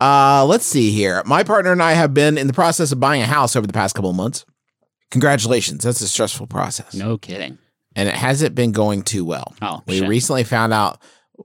[0.00, 1.22] Uh, let's see here.
[1.26, 3.72] My partner and I have been in the process of buying a house over the
[3.72, 4.44] past couple of months.
[5.10, 5.84] Congratulations.
[5.84, 6.94] That's a stressful process.
[6.94, 7.58] No kidding.
[7.96, 9.54] And it hasn't been going too well.
[9.62, 10.08] Oh, We shit.
[10.08, 11.00] recently found out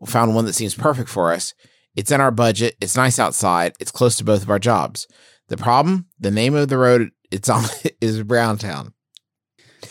[0.05, 1.53] found one that seems perfect for us.
[1.95, 2.75] It's in our budget.
[2.79, 3.73] It's nice outside.
[3.79, 5.07] It's close to both of our jobs.
[5.47, 7.63] The problem, the name of the road it's on
[8.01, 8.93] is Browntown.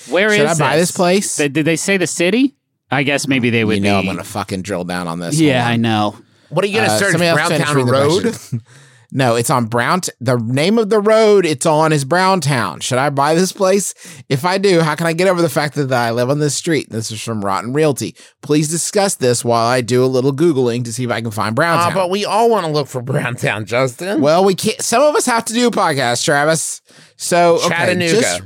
[0.09, 1.37] Where is Should I buy this place?
[1.37, 2.57] Did did they say the city?
[2.90, 4.09] I guess maybe they would you know be.
[4.09, 5.38] I'm gonna fucking drill down on this.
[5.40, 6.16] yeah, Hold I know.
[6.51, 7.12] what are you gonna Uh, search?
[7.12, 8.62] somebody else finish Browntown reading the Road?
[9.12, 10.03] no, it's on Brown.
[10.20, 12.81] the name of the road it's on is Browntown.
[12.81, 13.94] Should I buy this place?
[14.29, 16.55] If I do, how can I get over the fact that I live on this
[16.55, 16.90] street?
[16.90, 18.14] This is from Rotten Realty.
[18.42, 21.57] Please discuss this while I do a little googling to see if I can find
[21.57, 21.92] Browntown.
[21.92, 24.20] Uh, but we all want to look for Browntown, Justin.
[24.20, 24.81] well, we can't.
[24.81, 26.81] Some of us have to do a podcast, Travis.
[27.16, 28.20] So okay, Chattanooga.
[28.20, 28.42] just,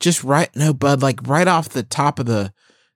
[0.00, 0.48] just right.
[0.56, 1.02] No, bud.
[1.02, 2.52] Like right off the top of the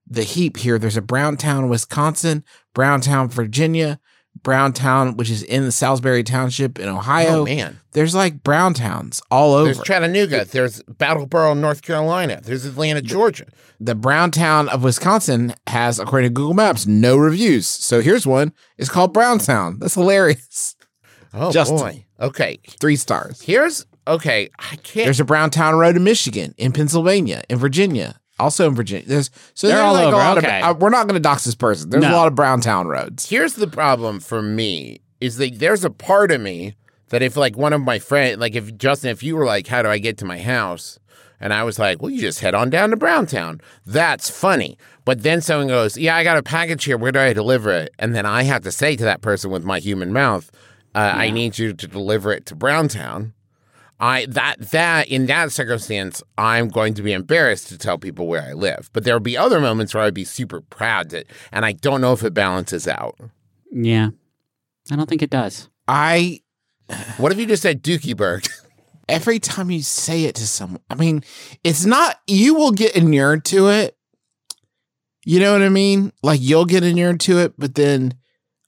[0.07, 0.79] the heap here.
[0.79, 4.01] There's a Browntown, Wisconsin, Browntown, Virginia,
[4.43, 7.40] Browntown, which is in the Salisbury Township in Ohio.
[7.40, 9.66] oh man, There's like Browntowns all over.
[9.66, 10.45] there's Chattanooga.
[10.47, 12.40] There's Battleboro, North Carolina.
[12.43, 13.47] There's Atlanta, Georgia.
[13.81, 17.69] the Browntown of Wisconsin has, according to Google Maps, no reviews.
[17.69, 18.53] So here's one.
[18.79, 19.79] It's called Browntown.
[19.79, 20.75] That's hilarious.
[21.35, 21.77] Oh Justin.
[21.79, 22.05] boy.
[22.21, 23.40] Okay, Three stars.
[23.40, 24.51] here's okay.
[24.59, 25.05] I can't.
[25.07, 29.07] There's a Browntown Road in Michigan, in Pennsylvania, in Virginia, also in Virginia.
[29.07, 30.61] There's so They're all like over, a lot okay.
[30.61, 30.76] of.
[30.76, 31.90] Uh, we're not going to dox this person.
[31.90, 33.29] There's a lot of Browntown roads.
[33.29, 36.74] here's the problem for me is that there's a part of me
[37.11, 39.83] that if like one of my friends, like if Justin, if you were like, how
[39.83, 40.98] do I get to my house?
[41.40, 43.61] And I was like, well, you just head on down to Browntown.
[43.87, 44.76] That's funny.
[45.05, 46.98] But then someone goes, yeah, I got a package here.
[46.98, 47.94] Where do I deliver it?
[47.98, 50.50] And then I have to say to that person with my human mouth,
[50.94, 53.33] uh, I need you to deliver it to Browntown.
[54.00, 58.42] I that that in that circumstance, I'm going to be embarrassed to tell people where
[58.42, 58.90] I live.
[58.92, 62.00] But there will be other moments where I'd be super proud to, and I don't
[62.00, 63.18] know if it balances out.
[63.70, 64.10] Yeah.
[64.90, 65.68] I don't think it does.
[65.86, 66.40] I
[67.18, 68.48] What if you just said Dookieburg?
[69.10, 71.24] every time you say it to someone, I mean,
[71.64, 73.96] it's not you will get inured to it.
[75.26, 76.12] You know what I mean?
[76.22, 78.14] Like you'll get inured to it, but then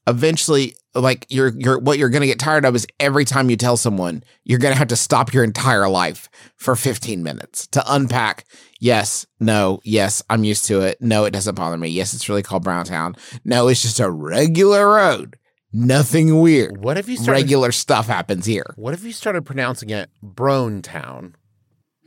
[0.07, 3.77] eventually like you're you're what you're gonna get tired of is every time you tell
[3.77, 8.45] someone, you're gonna have to stop your entire life for 15 minutes to unpack.
[8.79, 11.01] Yes, no, yes, I'm used to it.
[11.01, 11.89] No, it doesn't bother me.
[11.89, 13.15] Yes, it's really called Browntown.
[13.43, 15.37] No, it's just a regular road.
[15.71, 16.83] Nothing weird.
[16.83, 17.41] What if you started?
[17.41, 18.73] Regular stuff happens here.
[18.75, 21.35] What if you started pronouncing it Browntown?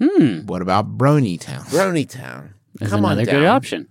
[0.00, 0.46] Hmm.
[0.46, 1.64] What about Brony Town?
[1.64, 2.52] Bronytown.
[2.74, 3.88] That's Come on another good option.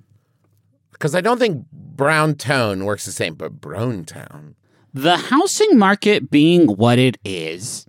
[0.91, 1.65] Because I don't think
[1.95, 4.55] Brown Tone works the same, but Brown Town.
[4.93, 7.87] The housing market being what it is,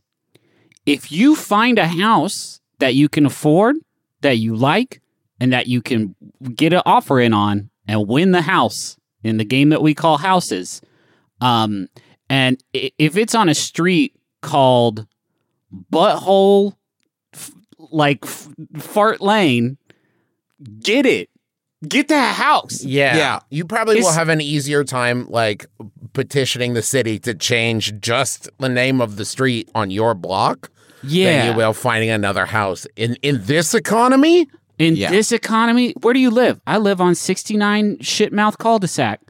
[0.84, 3.76] if you find a house that you can afford,
[4.20, 5.00] that you like,
[5.40, 6.14] and that you can
[6.54, 10.18] get an offer in on and win the house in the game that we call
[10.18, 10.80] houses,
[11.40, 11.88] um,
[12.28, 15.06] and if it's on a street called
[15.92, 16.74] Butthole,
[17.78, 19.78] like Fart Lane,
[20.80, 21.28] get it.
[21.86, 22.82] Get that house.
[22.82, 23.16] Yeah.
[23.16, 23.40] Yeah.
[23.50, 25.66] You probably will have an easier time like
[26.14, 30.70] petitioning the city to change just the name of the street on your block
[31.02, 31.32] Yeah.
[31.44, 32.86] than you will finding another house.
[32.96, 35.10] In in this economy, In Yeah.
[35.10, 36.60] this economy, where do you live?
[36.66, 39.20] I live on 69 Shitmouth cul-de-sac.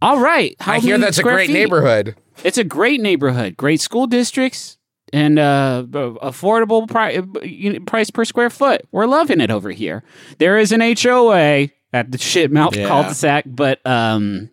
[0.00, 0.56] All right.
[0.60, 1.52] How I hear many that's a square great feet?
[1.52, 2.14] neighborhood.
[2.42, 4.78] It's a great neighborhood, great school districts,
[5.12, 8.80] and uh, b- affordable pri- uh, price per square foot.
[8.90, 10.02] We're loving it over here.
[10.38, 12.88] There is an HOA at the Shitmouth Yeah.
[12.88, 14.50] cul-de-sac, but um,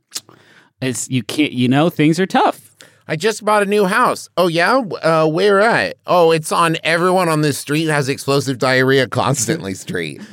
[0.82, 1.52] it's you can't.
[1.52, 2.72] You know, things are tough.
[3.08, 4.30] I just bought a new house.
[4.36, 5.98] Oh yeah, uh, where at?
[6.08, 9.74] Oh, it's on everyone on this street has explosive diarrhea constantly.
[9.74, 10.22] Street.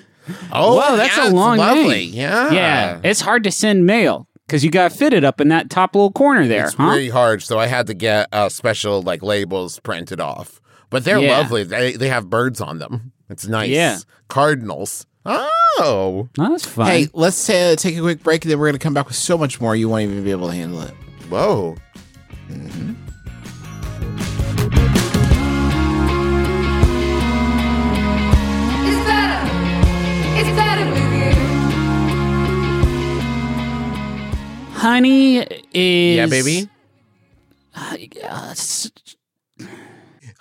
[0.52, 1.88] Oh, Whoa, that's yeah, a long lovely.
[1.88, 2.14] name.
[2.14, 5.96] Yeah, Yeah, it's hard to send mail because you got fitted up in that top
[5.96, 6.90] little corner there, It's huh?
[6.90, 10.60] very hard, so I had to get uh, special like labels printed off.
[10.90, 11.38] But they're Yeah.
[11.38, 11.64] lovely.
[11.64, 13.10] They they have birds on them.
[13.30, 13.70] It's nice.
[13.70, 13.98] Yeah.
[14.28, 15.06] cardinals.
[15.24, 16.86] Oh, that's fun.
[16.86, 19.16] Hey, let's uh, take a quick break, and then we're going to come back with
[19.16, 20.94] so much more you won't even be able to handle it.
[21.28, 21.76] whoa.
[28.84, 29.48] It's better.
[30.38, 31.32] It's better with you.
[34.78, 35.38] honey
[35.72, 36.68] is Yeah, baby.
[37.74, 37.96] Uh,
[38.50, 38.90] s-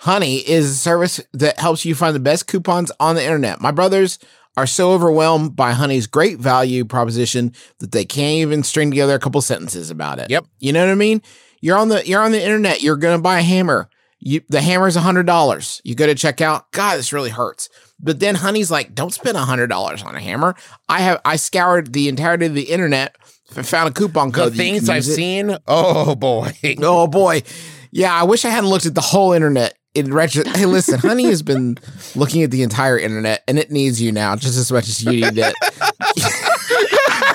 [0.00, 3.60] Honey is a service that helps you find the best coupons on the internet.
[3.60, 4.18] My brothers
[4.56, 9.18] are so overwhelmed by Honey's great value proposition that they can't even string together a
[9.18, 10.30] couple sentences about it.
[10.30, 10.44] Yep.
[10.58, 11.22] You know what I mean?
[11.60, 12.82] You're on the you're on the internet.
[12.82, 13.88] You're gonna buy a hammer.
[14.18, 15.80] You the hammer's a hundred dollars.
[15.84, 17.68] You go to check out, God, this really hurts.
[17.98, 20.54] But then Honey's like, don't spend a hundred dollars on a hammer.
[20.88, 23.16] I have I scoured the entirety of the internet
[23.56, 24.52] and found a coupon The code.
[24.52, 25.02] you things I've it.
[25.04, 25.56] seen.
[25.66, 26.52] Oh boy.
[26.80, 27.42] Oh boy.
[27.90, 30.44] Yeah, I wish I hadn't looked at the whole internet in retro.
[30.44, 31.76] Hey, listen, Honey has been
[32.14, 35.10] looking at the entire internet and it needs you now just as much as you
[35.12, 35.54] need it.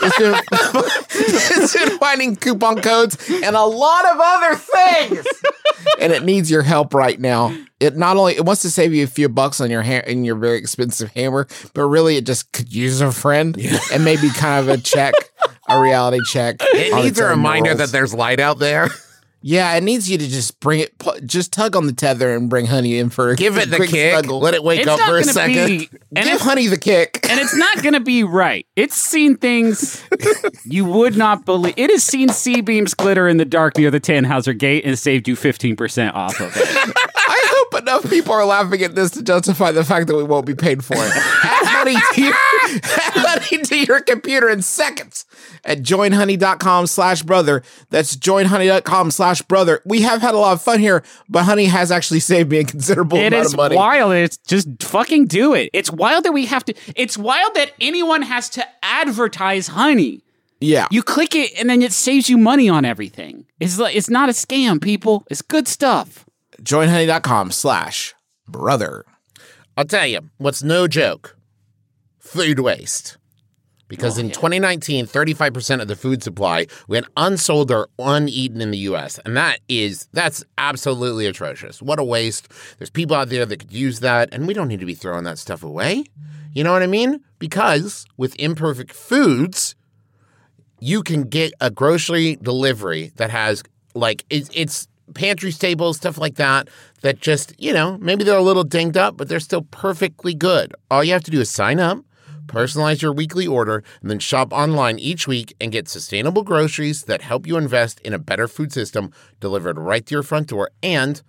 [0.02, 0.42] it's, been,
[1.12, 5.28] it's been finding coupon codes and a lot of other things.
[6.00, 7.56] and it needs your help right now.
[7.80, 10.26] It not only it wants to save you a few bucks on your ha- in
[10.26, 13.56] your very expensive hammer, but really it just could use a friend
[13.94, 15.14] and maybe kind of a check,
[15.70, 16.56] a reality check.
[16.60, 17.78] It needs a reminder morals.
[17.78, 18.90] that there's light out there.
[19.42, 20.94] Yeah, it needs you to just bring it,
[21.26, 23.92] just tug on the tether and bring Honey in for a Give it the quick
[23.92, 24.12] kick.
[24.14, 24.40] snuggle.
[24.40, 25.68] Let it wake it's up for a second.
[25.68, 27.20] be, and Give Honey the kick.
[27.30, 28.66] and it's not going to be right.
[28.76, 30.04] It's seen things
[30.66, 31.76] you would not believe.
[31.78, 35.36] It has seen C-beams glitter in the dark near the Tannhauser Gate and saved you
[35.36, 36.64] fifteen percent off of it.
[37.30, 40.46] I hope enough people are laughing at this to justify the fact that we won't
[40.46, 41.12] be paid for it.
[41.14, 45.26] Honey to your, add Honey to your computer in seconds
[45.64, 47.64] at joinhoney.com slash brother.
[47.90, 49.82] That's joinhoney.com slash brother.
[49.86, 52.64] We have had a lot of fun here, but Honey has actually saved me a
[52.64, 53.76] considerable It amount is of money.
[53.76, 54.14] wild.
[54.14, 55.70] It's just fucking do it.
[55.74, 56.74] It's wild that we have to.
[56.96, 60.22] It's wild that anyone has to advertise honey.
[60.60, 60.88] Yeah.
[60.92, 63.46] You click it and then it saves you money on everything.
[63.60, 65.26] It's like it's not a scam, people.
[65.30, 66.26] It's good stuff.
[66.62, 68.16] joinhoney.com slash
[68.48, 69.06] brother.
[69.78, 71.37] I'll tell you, what's no joke?
[72.28, 73.18] Food waste.
[73.88, 78.80] Because oh, in 2019, 35% of the food supply went unsold or uneaten in the
[78.80, 79.18] US.
[79.20, 81.82] And that is, that's absolutely atrocious.
[81.82, 82.52] What a waste.
[82.78, 85.24] There's people out there that could use that, and we don't need to be throwing
[85.24, 86.04] that stuff away.
[86.54, 87.24] You know what I mean?
[87.40, 89.76] Because with imperfect foods,
[90.82, 93.64] you can get a grocery delivery that has
[93.94, 96.68] like it, it's pantry staples stuff like that
[97.02, 100.76] that just you know maybe they're a little dinged up but they're still perfectly good
[100.92, 102.04] all you have to do is sign up
[102.48, 107.22] Personalize your weekly order and then shop online each week and get sustainable groceries that
[107.22, 110.72] help you invest in a better food system delivered right to your front door.
[110.82, 111.22] And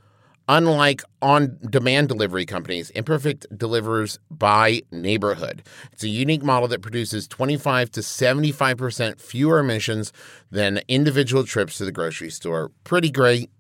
[0.49, 5.63] unlike on demand delivery companies, Imperfect delivers by neighborhood.
[5.93, 10.13] It's a unique model that produces 25 to 75% fewer emissions
[10.51, 12.71] than individual trips to the grocery store.
[12.85, 13.51] Pretty great.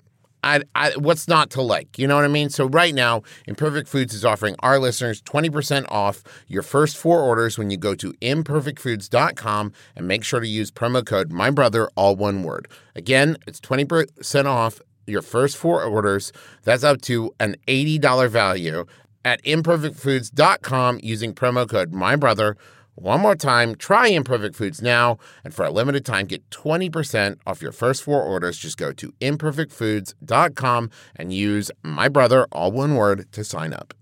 [0.43, 1.99] I, I, what's not to like?
[1.99, 2.51] You know what I mean?
[2.51, 7.59] So right now, Imperfect Foods is offering our listeners 20% off your first four orders
[7.59, 12.17] when you go to imperfectfoods.com and make sure to use promo code my brother all
[12.17, 12.69] one word.
[12.95, 16.33] Again, it's 20% off your first four orders.
[16.65, 18.87] That's up to an $80 value
[19.25, 22.57] at imperfectfoods.com using promo code my brother.
[23.01, 27.63] One more time, try Imperfect Foods now, and for a limited time, get 20% off
[27.63, 28.59] your first four orders.
[28.59, 33.95] Just go to imperfectfoods.com and use my brother, all one word, to sign up.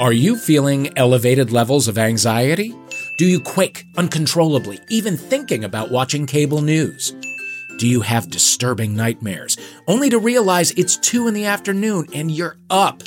[0.00, 2.74] Are you feeling elevated levels of anxiety?
[3.18, 7.14] Do you quake uncontrollably, even thinking about watching cable news?
[7.78, 12.56] Do you have disturbing nightmares, only to realize it's 2 in the afternoon and you're
[12.70, 13.02] up?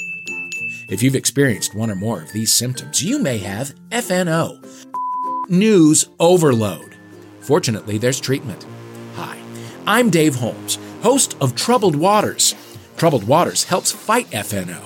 [0.90, 4.64] If you've experienced one or more of these symptoms, you may have FNO,
[5.50, 6.96] news overload.
[7.42, 8.66] Fortunately, there's treatment.
[9.16, 9.38] Hi,
[9.86, 12.56] I'm Dave Holmes, host of Troubled Waters.
[12.96, 14.82] Troubled Waters helps fight FNO.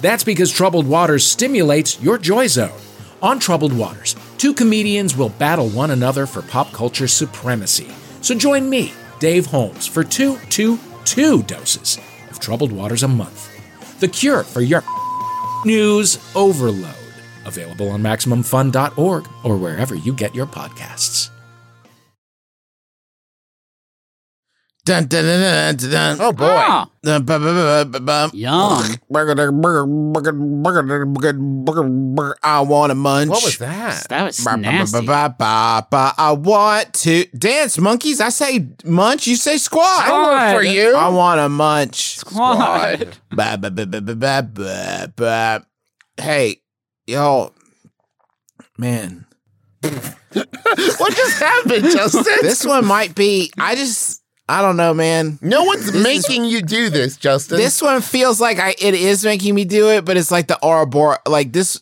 [0.00, 2.80] That's because Troubled Waters stimulates your joy zone.
[3.22, 7.88] On Troubled Waters, two comedians will battle one another for pop culture supremacy.
[8.22, 13.52] So join me, Dave Holmes, for two, two, two doses of Troubled Waters a month.
[14.00, 14.82] The cure for your
[15.64, 16.94] news overload.
[17.44, 21.30] Available on MaximumFun.org or wherever you get your podcasts.
[24.84, 26.16] Dun, dun, dun, dun, dun, dun.
[26.20, 26.44] Oh boy.
[26.44, 28.30] Ah, Dun, ba, ba, ba, ba, ba.
[28.36, 28.84] yum.
[29.08, 30.32] Burger, burger, burger, burger,
[30.82, 32.36] burger, burger, burger.
[32.42, 33.30] I want to munch.
[33.30, 34.04] What was that?
[34.10, 35.06] That was Ba, ba, ba, nasty.
[35.06, 36.12] ba, ba, ba.
[36.18, 38.20] I want to dance, monkeys.
[38.20, 39.26] I say munch.
[39.26, 40.04] You say squat.
[40.04, 40.94] I work for you.
[40.94, 42.18] I want to munch.
[42.18, 43.16] Squad.
[43.32, 45.66] Ba, ba, ba, ba, ba, ba, ba, ba.
[46.20, 46.60] Hey,
[47.06, 47.54] yo,
[48.76, 49.24] man,
[49.80, 52.24] what just happened, Justin?
[52.42, 53.50] this one might be.
[53.58, 55.38] I just, I don't know, man.
[55.40, 57.56] no one's This is- making you do this, Justin.
[57.56, 60.58] This one feels like I it is making me do it, but it's like the
[60.62, 61.18] Ouroboros.
[61.26, 61.80] Like this.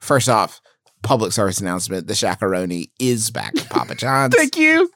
[0.00, 0.60] First off,
[1.02, 4.34] public service announcement: the Shaq-a-Roni is back at Papa John's.
[4.36, 4.90] Thank you.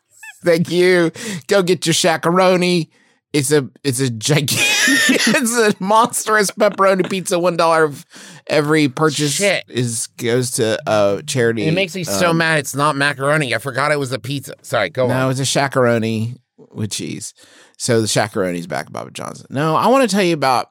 [0.45, 1.11] Thank you.
[1.47, 2.89] Go get your Shaq-a-Roni.
[3.33, 4.57] It's a it's a gigantic
[5.27, 7.39] it's a monstrous pepperoni pizza.
[7.39, 8.07] One dollar of
[8.47, 9.65] every purchase Shit.
[9.69, 11.65] is goes to uh charity.
[11.67, 12.61] it makes me so Um, mad.
[12.61, 13.55] It's not macaroni.
[13.55, 14.55] I forgot it was a pizza.
[14.63, 15.21] Sorry, go No, on.
[15.21, 17.35] No, it's a Shaq-a-Roni with cheese.
[17.79, 19.45] So the Shaq-a-Roni's back at Papa John's.
[19.51, 20.71] No, I want to tell you about.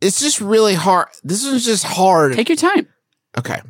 [0.00, 1.08] It's just really hard.
[1.24, 2.34] This one's just hard.
[2.34, 2.86] Take your time.
[3.36, 3.60] okay,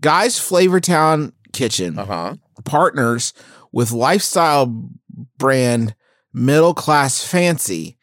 [0.00, 2.34] guys, Flavortown Kitchen Uh huh.
[2.64, 3.32] partners
[3.70, 4.88] with lifestyle
[5.38, 5.94] brand
[6.32, 7.96] Middle Class Fancy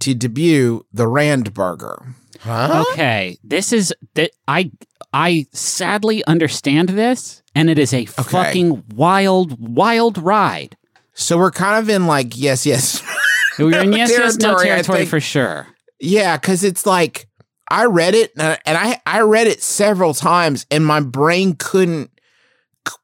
[0.00, 2.14] to debut the Rand Burger.
[2.40, 2.84] Huh?
[2.92, 4.72] Okay, this is that I
[5.12, 10.76] I sadly understand this, and it is a fucking wild, wild ride.
[11.14, 13.02] So we're kind of in like yes, yes,
[13.58, 15.10] We're in yes, yes, no Territory, I territory think.
[15.10, 15.66] for sure.
[16.00, 17.28] yeah, because it's like
[17.70, 21.54] I read it uh, and I- I I read it several times and my brain
[21.58, 22.10] couldn't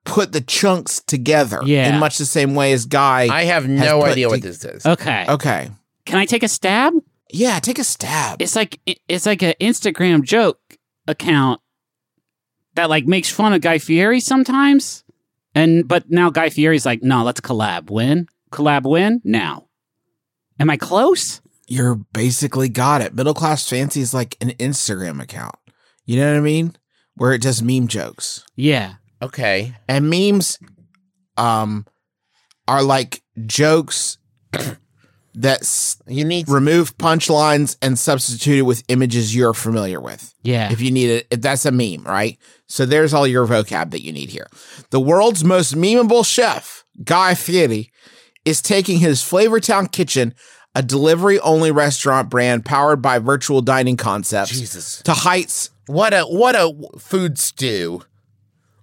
[0.04, 1.92] put the chunks together Yeah.
[1.94, 3.28] in much the same way as Guy.
[3.32, 4.84] I have no put idea what to- this is.
[4.86, 5.70] Okay, okay,
[6.06, 6.94] can I take a stab?
[7.30, 8.40] yeah, take a stab.
[8.40, 10.58] It's like it's like an Instagram joke
[11.06, 11.60] account
[12.74, 15.04] that like makes fun of Guy Fieri sometimes,
[15.58, 17.90] and but now Guy Fieri's like, no, let's collab.
[17.90, 19.66] Win, collab, win now.
[20.60, 21.40] Am I close?
[21.66, 23.14] You're basically got it.
[23.14, 25.56] Middle Class Fancy is like an Instagram account.
[26.06, 26.76] You know what I mean?
[27.16, 28.44] Where it does meme jokes.
[28.56, 28.94] Yeah.
[29.20, 29.74] Okay.
[29.88, 30.60] and memes
[31.36, 31.86] um
[32.68, 34.18] are like jokes
[35.40, 40.70] that s- You need remove punchlines and substitute it with images you're familiar with Yeah.
[40.72, 44.02] if you need it if that's a meme right so there's all your vocab that
[44.02, 44.46] you need here
[44.90, 47.90] the world's most memeable chef guy fieri
[48.44, 50.34] is taking his flavortown kitchen
[50.74, 55.02] a delivery only restaurant brand powered by virtual dining concepts Jesus.
[55.02, 58.02] to heights What a what a food stew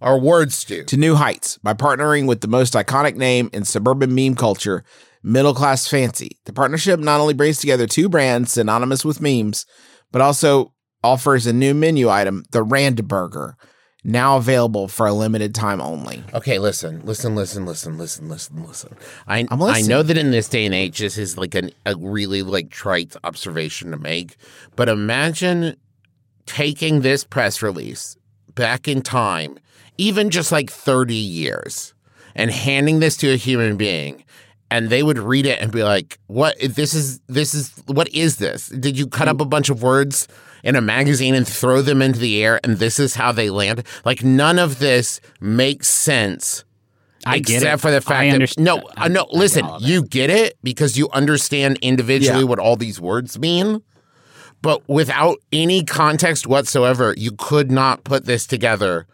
[0.01, 0.83] or word stew.
[0.85, 4.83] to new heights by partnering with the most iconic name in suburban meme culture,
[5.25, 6.37] Middle Class Fancy.
[6.45, 9.65] The partnership not only brings together two brands synonymous with memes,
[10.11, 10.71] but also
[11.03, 13.57] offers a new menu item, the Rand Burger,
[14.03, 16.23] now available for a limited time only.
[16.35, 18.95] Okay, listen, listen, listen, listen, listen, listen, listen.
[19.27, 21.95] I I'm I know that in this day and age, this is like an, a
[21.95, 24.37] really like trite observation to make,
[24.75, 25.75] but imagine
[26.45, 28.15] taking this press release
[28.53, 29.57] back in time,
[29.97, 31.95] even just like 30 years,
[32.35, 34.23] and handing this to a human being.
[34.75, 36.57] And they would read it and be like, "What?
[36.59, 38.67] This is this is what is this?
[38.67, 40.27] Did you cut up a bunch of words
[40.63, 43.83] in a magazine and throw them into the air, and this is how they land?
[44.03, 46.65] Like none of this makes sense
[47.25, 49.27] I get except for the fact that no, uh, no.
[49.31, 52.45] Listen, you get it because you understand individually Yeah.
[52.45, 53.81] what all these words mean,
[54.61, 59.07] but without any context whatsoever, you could not put this together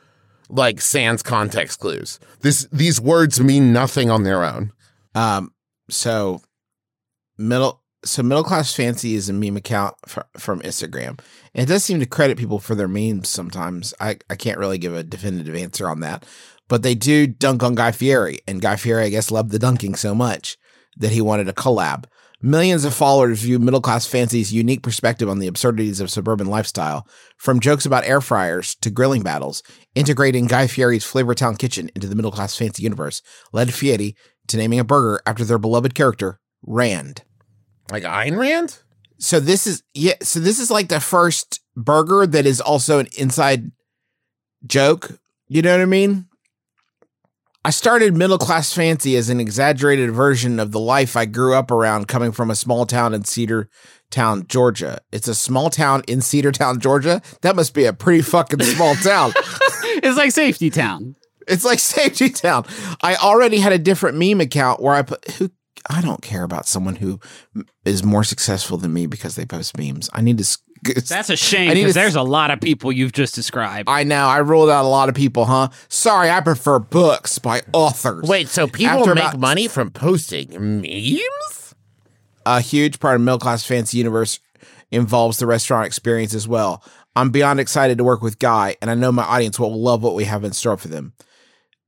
[0.50, 2.20] like sans context clues.
[2.42, 4.72] This these words mean nothing on their own.
[5.16, 5.54] Um,
[5.90, 6.42] so
[7.38, 11.20] middle, so middle class fancy is a meme account fr- from Instagram.
[11.54, 13.94] And it does seem to credit people for their memes sometimes.
[14.00, 16.26] I, I can't really give a definitive answer on that,
[16.68, 19.96] but they do dunk on Guy Fieri, and Guy Fieri, I guess, loved the dunking
[19.96, 20.58] so much
[20.98, 22.06] that he wanted a collab.
[22.44, 27.08] Millions of followers view middle class fancy's unique perspective on the absurdities of suburban lifestyle,
[27.38, 29.62] from jokes about air fryers to grilling battles,
[29.94, 33.22] integrating Guy Fieri's Flavortown kitchen into the middle class fancy universe,
[33.54, 34.16] led Fieri
[34.52, 37.24] to naming a burger after their beloved character, Rand.
[37.92, 38.80] Like Ayn Rand?
[39.18, 43.08] So this is yeah, so this is like the first burger that is also an
[43.18, 43.72] inside
[44.66, 45.20] joke.
[45.48, 46.28] You know what I mean?
[47.64, 51.70] I started middle class fancy as an exaggerated version of the life I grew up
[51.70, 53.70] around coming from a small town in Cedar
[54.10, 55.00] Town, Georgia.
[55.12, 57.22] It's a small town in Cedartown, Georgia.
[57.42, 59.34] That must be a pretty fucking small town.
[60.04, 61.16] It's like Safety Town.
[61.48, 62.66] It's like Safety Town.
[63.02, 65.52] I already had a different meme account where I put who
[65.90, 67.20] I don't care about someone who
[67.86, 70.10] is more successful than me because they post memes.
[70.14, 70.58] I need to.
[71.08, 73.88] That's a shame because there's a lot of people you've just described.
[73.88, 75.70] I know I ruled out a lot of people, huh?
[75.90, 78.28] Sorry, I prefer books by authors.
[78.28, 81.76] Wait, so people After make about- money from posting memes?
[82.48, 84.40] a huge part of middle class fancy universe
[84.90, 86.84] involves the restaurant experience as well.
[87.16, 90.16] I'm beyond excited to work with Guy, and I know my audience will love what
[90.16, 91.14] we have in store for them.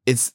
[0.05, 0.31] It's,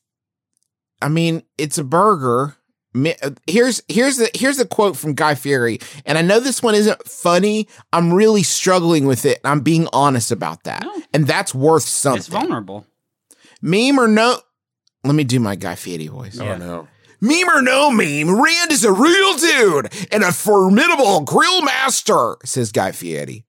[1.03, 2.57] I mean, it's a burger.
[2.97, 6.75] Uh, Here's here's the here's the quote from Guy Fieri, and I know this one
[6.75, 7.69] isn't funny.
[7.93, 9.39] I'm really struggling with it.
[9.45, 11.03] I'm being honest about that, No.
[11.13, 12.19] and that's worth something.
[12.19, 12.87] it's vulnerable.
[13.61, 14.39] Meme or no?
[15.05, 16.41] Let me do my Guy Fieri voice.
[16.41, 16.89] Oh no.
[17.21, 22.73] Meme or no meme, Rand is a real dude and a formidable grill master, says
[22.73, 23.45] Guy Fieri.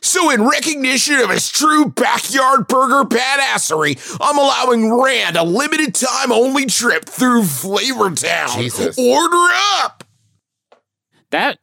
[0.00, 6.30] So, in recognition of his true backyard burger badassery, I'm allowing Rand a limited time
[6.32, 8.54] only trip through Flavortown.
[8.56, 8.98] Jesus.
[8.98, 9.48] Order
[9.82, 10.04] up!
[11.30, 11.58] That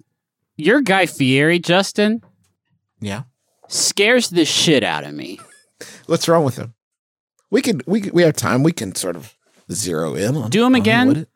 [0.58, 2.22] your Guy Fieri, Justin,
[3.00, 3.24] Yeah.
[3.68, 5.40] scares the shit out of me.
[6.06, 6.74] What's wrong with him?
[7.52, 8.64] We can, we we have time.
[8.64, 9.34] We can sort of
[9.72, 11.08] zero in on Do him again?
[11.08, 11.28] what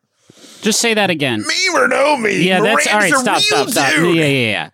[0.62, 1.40] Just say that again.
[1.46, 2.42] Me or no me?
[2.46, 3.10] Yeah, that's all right.
[3.12, 3.92] Rand's a Stop, stop, stop.
[3.94, 4.16] dude.
[4.16, 4.70] Yeah, yeah, yeah.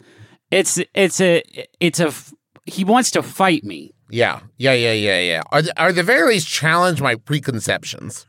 [0.51, 1.43] It's it's a
[1.81, 2.13] it's a
[2.65, 3.93] he wants to fight me.
[4.09, 5.43] Yeah, yeah, yeah, yeah, yeah.
[5.51, 8.27] Are the, are the very least challenge my preconceptions?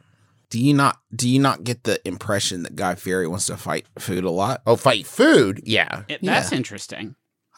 [0.49, 3.85] Do you not do you not get the impression that Guy Fieri wants to fight
[3.99, 4.61] food a lot?
[4.65, 5.61] Oh, fight food?
[5.65, 6.03] Yeah.
[6.07, 7.15] It, That's interesting.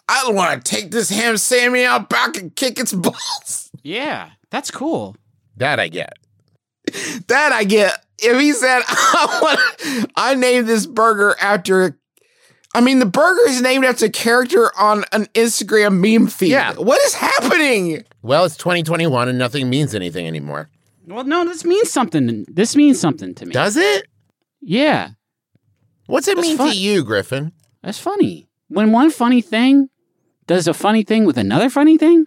[0.09, 3.69] I don't want to take this ham Sammy out back and kick its balls.
[3.83, 5.15] Yeah, that's cool.
[5.57, 6.13] That I get.
[7.27, 8.03] That I get.
[8.17, 11.99] If he said I want, I named this burger after.
[12.75, 16.51] I mean, the burger is named after a character on an Instagram meme feed.
[16.51, 16.73] Yeah.
[16.75, 18.03] What is happening?
[18.21, 20.69] Well, it's 2021 and nothing means anything anymore.
[21.07, 22.45] Well, no, this means something.
[22.47, 23.51] This means something to me.
[23.53, 24.05] Does it?
[24.61, 25.09] yeah,
[26.05, 26.71] What's it That's mean fun.
[26.71, 27.51] to you, Griffin?
[27.83, 28.49] that's funny.
[28.67, 29.89] When one funny thing
[30.47, 32.25] does a funny thing with another funny thing,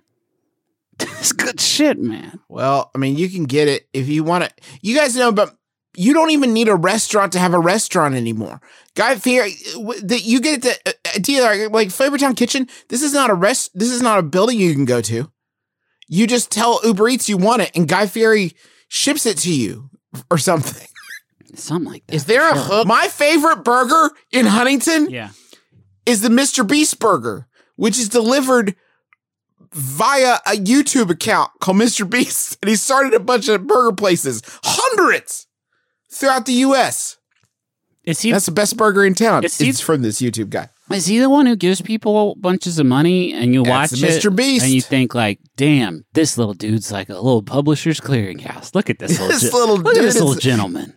[0.99, 2.41] that's good shit, man.
[2.49, 4.51] Well, I mean, you can get it if you want to.
[4.83, 5.57] You guys know, but
[5.95, 8.61] you don't even need a restaurant to have a restaurant anymore.
[8.95, 9.55] Guy Fieri,
[10.03, 12.69] that you get it the uh, idea like, like Flavortown Kitchen.
[12.89, 13.71] This is not a rest.
[13.75, 15.31] This is not a building you can go to.
[16.09, 18.53] You just tell Uber Eats you want it, and Guy Fieri
[18.89, 19.91] ships it to you
[20.31, 20.87] or something.
[21.55, 22.15] Something like that.
[22.15, 22.87] Is there a hook?
[22.87, 25.31] My favorite burger in Huntington yeah.
[26.07, 26.67] is the Mr.
[26.67, 28.75] Beast burger, which is delivered
[29.71, 32.09] via a YouTube account called Mr.
[32.09, 32.57] Beast.
[32.63, 35.47] And he started a bunch of burger places, hundreds
[36.13, 37.17] throughout the US.
[38.05, 39.45] Is he That's the best burger in town.
[39.45, 40.69] It's- It's, from this YouTube guy.
[40.91, 44.23] is he the one who gives people bunches of money and you watch That's it
[44.25, 44.35] Mr.
[44.35, 44.65] Beast.
[44.65, 48.75] and you think like, damn, this little dude's like a little publisher's clearinghouse.
[48.75, 50.95] Look at this little This little look at this little gentleman.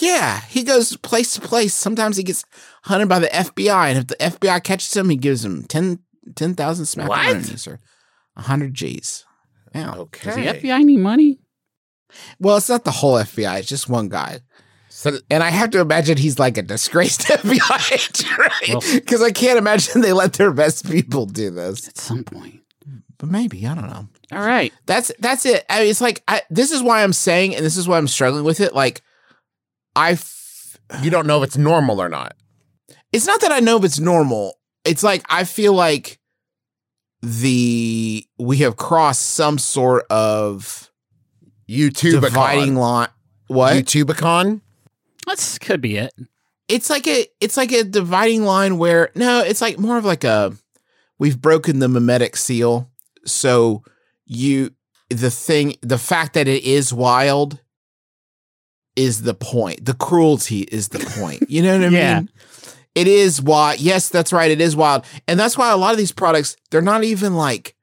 [0.00, 1.74] Yeah, he goes place to place.
[1.74, 2.44] Sometimes he gets
[2.84, 5.98] hunted by the FBI, and if the FBI catches him, he gives him 10
[6.34, 7.66] 10,000 smack What?
[7.68, 7.78] or
[8.34, 9.24] 100 G's.
[9.74, 9.94] Yeah.
[10.22, 11.40] Does the FBI need money?
[12.38, 14.40] Well, it's not the whole FBI, it's just one guy.
[14.88, 18.94] So, And I have to imagine he's like a disgraced FBI agent, Well- right?
[18.94, 21.88] Because I can't imagine they let their best people do this.
[21.88, 22.60] At some point.
[23.18, 24.08] but maybe I don't know.
[24.32, 24.72] All right.
[24.86, 25.64] That's that's it.
[25.68, 28.44] I, it's like I, this is why I'm saying, and this is why I'm struggling
[28.44, 28.74] with it.
[28.74, 29.02] Like,
[29.96, 32.34] I, f- You don't know if it's normal or not.
[33.12, 34.58] it's not that I know if it's normal.
[34.84, 36.18] It's like I feel like
[37.22, 40.90] the we have crossed some sort of
[41.72, 43.08] YouTube dividing line.
[43.48, 43.74] What?
[43.74, 44.60] YouTubicon?
[45.26, 46.12] That's could be it.
[46.68, 50.24] it's like a it's like a dividing line where no, it's like more of like
[50.24, 50.52] a
[51.18, 52.90] we've broken the mimetic seal.
[53.24, 53.82] So
[54.26, 54.70] you
[55.10, 57.60] the thing the fact that it is wild
[58.96, 59.84] is the point.
[59.84, 61.48] The cruelty is the point.
[61.50, 62.18] You know what I Yeah.
[62.20, 62.28] mean?
[62.94, 63.80] It is wild.
[63.80, 64.50] Yes, that's right.
[64.50, 65.06] It is wild.
[65.26, 67.74] And that's why a lot of these products, they're not even like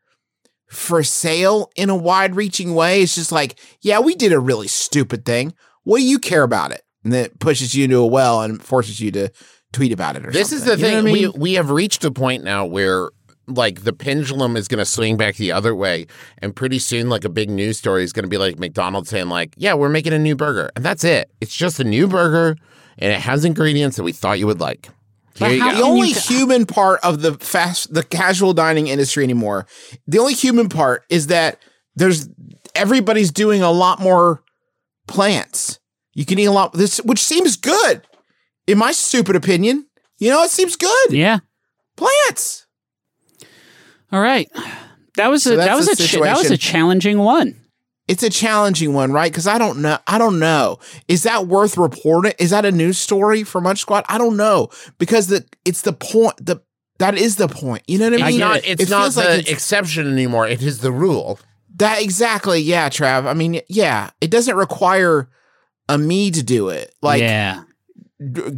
[0.70, 3.02] for sale in a wide reaching way.
[3.02, 5.54] It's just like, yeah, we did a really stupid thing.
[5.84, 6.84] What do you care about it?
[7.04, 9.30] And then it pushes you into a well and forces you to
[9.72, 10.98] tweet about it or This is the You thing.
[10.98, 11.14] I mean?
[11.14, 13.10] We we have reached a point now where
[13.48, 16.06] like the pendulum is going to swing back the other way,
[16.38, 19.30] and pretty soon, like a big news story is going to be like McDonald's saying
[19.30, 21.32] like, "Yeah, we're making a new burger," and that's it.
[21.42, 22.56] It's just a new burger,
[22.98, 24.90] and it has ingredients that we thought you would like.
[25.40, 25.76] Here you go.
[25.78, 29.66] the only you ca- human part of the fast the casual dining industry anymore
[30.08, 31.60] the only human part is that
[31.96, 32.28] there's
[32.76, 34.44] everybody's doing a lot more
[35.08, 35.80] plants
[36.14, 38.02] you can eat a lot this which seems good
[38.68, 39.88] in my stupid opinion
[40.18, 41.40] you know it seems good Yeah.
[41.98, 42.66] plants
[44.12, 44.48] All right.
[45.18, 47.56] That was So a that's that was the a ch- that was a challenging one.
[48.10, 51.78] It's a challenging one right because i don't know i don't know is that worth
[51.78, 55.84] reporting is that a news story for munch squad i don't know because the it's
[55.84, 56.58] the point the
[56.98, 58.62] that is the point you know what i It's mean not.
[58.66, 60.46] It's It not the like it's- exception anymore.
[60.48, 61.40] It is the rule.
[61.78, 63.26] That exactly, yeah, Trav.
[63.26, 65.30] I mean, yeah, it doesn't require
[65.88, 66.94] a me to do it.
[67.02, 67.64] Like, yeah.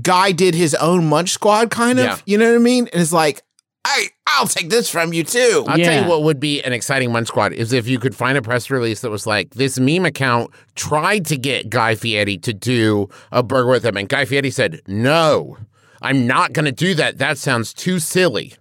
[0.02, 2.06] guy did his own Munch Squad, kind of.
[2.06, 2.18] Yeah.
[2.26, 2.88] You know what I mean?
[2.92, 3.44] And it's like,
[3.84, 5.66] I, I'll take this from you too.
[5.68, 8.38] I'll tell you what would be an exciting Munch Squad is if you could find
[8.38, 12.54] a press release that was like, this meme account tried to get Guy Fieri to
[12.54, 13.98] do a burger with him.
[13.98, 15.58] And Guy Fieri said, no,
[16.02, 17.18] I'm not going to do that.
[17.18, 18.54] That sounds too silly.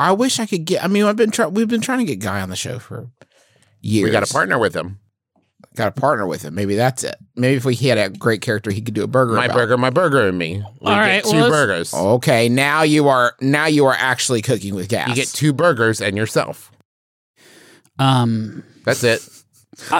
[0.00, 0.82] I wish I could get.
[0.82, 1.54] I mean, I've been trying.
[1.54, 3.08] We've been trying to get Guy on the show for
[3.80, 4.04] years.
[4.04, 4.98] We got to partner with him.
[5.74, 6.54] Got to partner with him.
[6.54, 7.16] Maybe that's it.
[7.34, 9.32] Maybe if we he had a great character, he could do a burger.
[9.34, 9.54] My about.
[9.56, 10.56] burger, my burger, and me.
[10.80, 11.94] We All get right, 2 well, burgers.
[11.94, 15.08] Okay, now you are now you are actually cooking with gas.
[15.08, 16.70] You get two burgers and yourself.
[17.98, 18.64] Um.
[18.84, 19.26] That's it.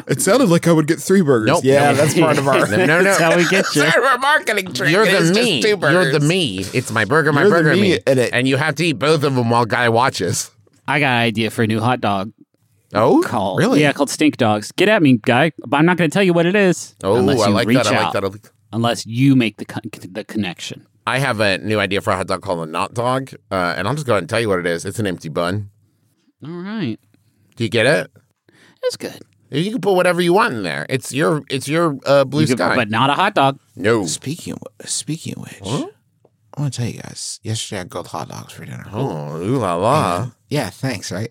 [0.08, 1.46] It sounded like I would get three burgers.
[1.46, 1.64] Nope.
[1.64, 1.96] Yeah, Nope.
[1.96, 2.66] that's part of our.
[2.70, 3.02] No, no, no.
[3.04, 3.82] That's how we get you.
[3.82, 4.90] Part of our marketing trick.
[4.90, 5.62] You're It is the just me.
[5.62, 6.58] two You're the me.
[6.74, 7.98] It's my burger, my You're the burger, and me me.
[8.06, 8.30] it.
[8.32, 10.50] And you have to eat both of them while Guy watches.
[10.86, 12.32] I got an idea for a new hot dog
[12.94, 13.80] Oh, called Really?
[13.80, 14.70] yeah called stink dogs.
[14.72, 15.52] Get at me, guy.
[15.66, 16.94] But I'm not going to tell you what it is.
[17.02, 17.86] oh, unless I you like reach that.
[17.86, 18.24] I like out, that.
[18.24, 20.86] I like- Unless you make the con- the connection.
[21.06, 23.86] I have a new idea for a hot dog called a not dog, uh, and
[23.88, 24.84] I'll just go ahead and tell you what it is.
[24.86, 25.70] It's an empty bun.
[26.44, 26.98] All right.
[27.56, 28.10] Do you get it?
[28.84, 29.20] It's good.
[29.50, 30.86] You can put whatever you want in there.
[30.88, 32.74] It's your it's your uh, blue You could- sky.
[32.76, 33.58] but not a hot dog.
[33.76, 34.06] no.
[34.06, 35.60] Speaking of, speaking of which,
[36.56, 37.40] I want to tell you guys.
[37.42, 38.86] Yesterday, I grilled hot dogs for dinner.
[38.90, 40.30] Oh, ooh la la.
[40.48, 41.12] Yeah, thanks.
[41.12, 41.30] Right,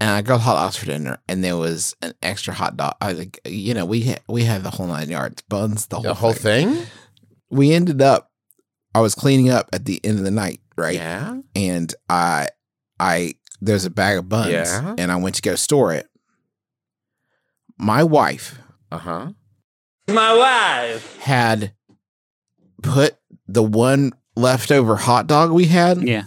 [0.00, 2.94] and I grilled hot dogs for dinner, and there was an extra hot dog.
[3.00, 5.96] I was like, you know, we had, we had the whole nine yards, buns, the
[5.96, 6.74] whole, The whole thing.
[6.74, 6.86] thing?
[7.50, 8.30] We ended up.
[8.94, 10.94] I was cleaning up at the end of the night, right?
[10.94, 11.40] Yeah.
[11.56, 12.48] And I,
[13.00, 14.94] I there's a bag of buns, Yeah.
[14.98, 16.06] and I went to go store it.
[17.78, 18.58] My wife
[18.92, 19.32] Uh huh.
[20.08, 21.72] My wife had
[22.82, 23.16] put
[23.48, 26.24] the one leftover hot dog we had Yeah.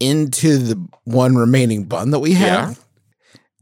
[0.00, 2.74] Into the one remaining bun that we had Yeah.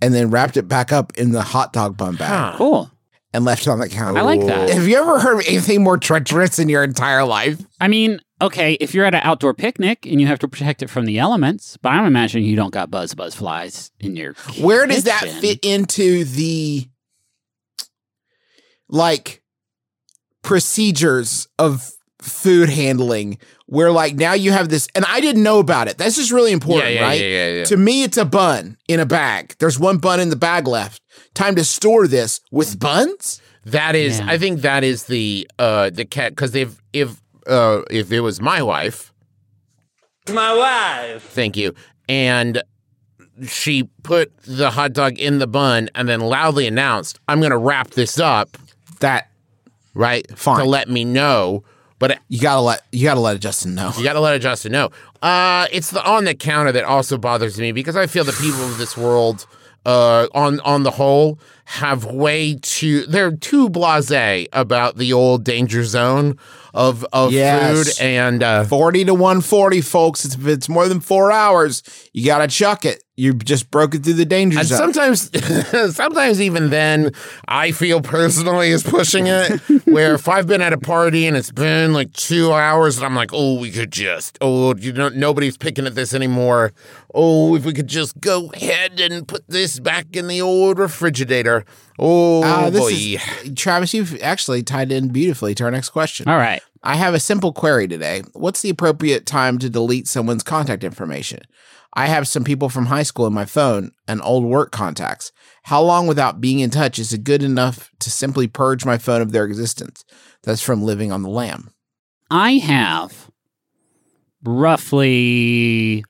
[0.00, 2.54] and then wrapped it back up in the hot dog bun bag Huh.
[2.56, 2.90] Cool.
[3.34, 4.18] and left it on the counter.
[4.20, 4.70] I like that.
[4.70, 7.60] Have you ever heard of anything more treacherous in your entire life?
[7.80, 10.88] I mean, okay, if you're at an outdoor picnic and you have to protect it
[10.88, 14.34] from the elements, but I'm imagining you don't got buzz buzz flies in your.
[14.60, 15.40] Where does that kitchen.
[15.40, 16.88] fit into the
[18.88, 19.42] like
[20.42, 25.88] procedures of food handling where like now you have this and I didn't know about
[25.88, 25.98] it.
[25.98, 27.20] That's just really important, yeah, yeah, right?
[27.20, 27.64] yeah, yeah, yeah.
[27.64, 29.54] To me, it's a bun in a bag.
[29.58, 31.02] There's one bun in the bag left.
[31.34, 33.40] Time to store this with buns.
[33.64, 34.26] That is, Yeah.
[34.30, 38.40] I think that is the uh the cat because if if uh if it was
[38.40, 39.12] my wife,
[40.32, 41.74] my wife, thank you,
[42.08, 42.62] and
[43.46, 47.58] she put the hot dog in the bun and then loudly announced, "I'm going to
[47.58, 48.56] wrap this up,"
[49.00, 49.30] That
[49.94, 50.26] right?
[50.36, 50.58] Fine.
[50.58, 51.62] to let me know,
[51.98, 53.92] but you gotta let you gotta let Justin know.
[53.96, 54.90] you got to let Justin know.
[55.22, 58.62] Uh, it's the on the counter that also bothers me because I feel the people
[58.64, 59.46] of this world,
[59.84, 65.84] uh, on on the whole, have way too they're too blasé about the old danger
[65.84, 66.38] zone
[66.74, 67.98] of of Yes.
[67.98, 70.24] food and uh, Forty to one forty, folks.
[70.24, 71.82] It's, if it's more than four hours,
[72.12, 73.02] you gotta chuck it.
[73.18, 74.78] You just broke it through the danger And zone.
[74.92, 75.30] sometimes,
[75.96, 77.12] sometimes even then,
[77.48, 79.60] I feel personally is pushing it.
[79.86, 83.14] where if I've been at a party and it's been like two hours, and I'm
[83.16, 86.72] like, oh, we could just, oh, you know, nobody's picking at this anymore.
[87.12, 91.64] Oh, if we could just go ahead and put this back in the old refrigerator.
[91.98, 92.88] Oh Uh, this boy.
[93.48, 93.92] is Travis.
[93.94, 96.28] You've actually tied in beautifully to our next question.
[96.28, 96.62] All right.
[96.84, 98.22] I have a simple query today.
[98.34, 101.40] What's the appropriate time to delete someone's contact information?
[101.94, 105.32] I have some people from high school in my phone and old work contacts.
[105.64, 109.22] How long without being in touch is it good enough to simply purge my phone
[109.22, 110.04] of their existence?
[110.42, 111.70] That's from Living on the Lamb.
[112.30, 113.30] I have
[114.44, 116.04] roughly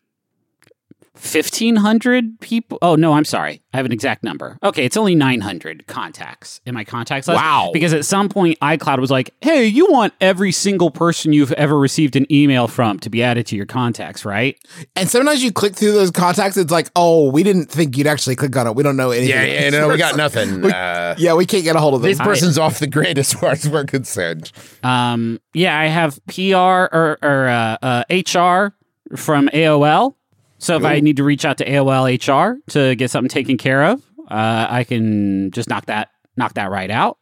[1.21, 2.79] 1500 people.
[2.83, 3.63] Oh, no, I'm sorry.
[3.73, 4.57] I have an exact number.
[4.63, 7.37] Okay, it's only 900 contacts in my contacts list.
[7.41, 7.71] Wow.
[7.73, 11.79] Because at some point, iCloud was like, hey, you want every single person you've ever
[11.79, 14.57] received an email from to be added to your contacts, right?
[14.97, 18.37] And sometimes you click through those contacts, it's like, oh, we didn't think you'd actually
[18.37, 18.75] click on it.
[18.75, 19.31] We don't know anything.
[19.31, 20.63] yeah, yeah, no, we got nothing.
[20.63, 22.11] We- Uh, Yeah, we can't get a hold of them.
[22.11, 24.51] this person's off the grid as far as we're concerned.
[24.83, 28.75] Um, yeah, I have PR or, or uh, uh, HR
[29.17, 30.15] from AOL.
[30.59, 33.85] So if I need to reach out to AOL HR to get something taken care
[33.85, 37.19] of, uh, I can just knock that knock that right out.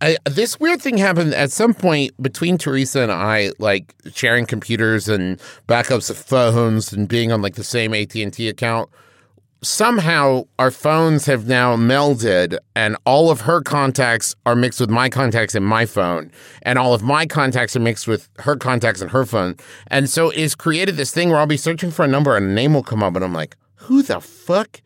[0.00, 5.08] I, this weird thing happened at some point between Teresa and I, like sharing computers
[5.08, 8.90] and backups of phones and being on like the same AT and T account.
[9.64, 15.08] Somehow our phones have now melded, and all of her contacts are mixed with my
[15.08, 16.30] contacts in my phone,
[16.62, 19.56] and all of my contacts are mixed with her contacts in her phone.
[19.86, 22.52] And so it's created this thing where I'll be searching for a number and a
[22.52, 24.82] name will come up, and I'm like, who the fuck?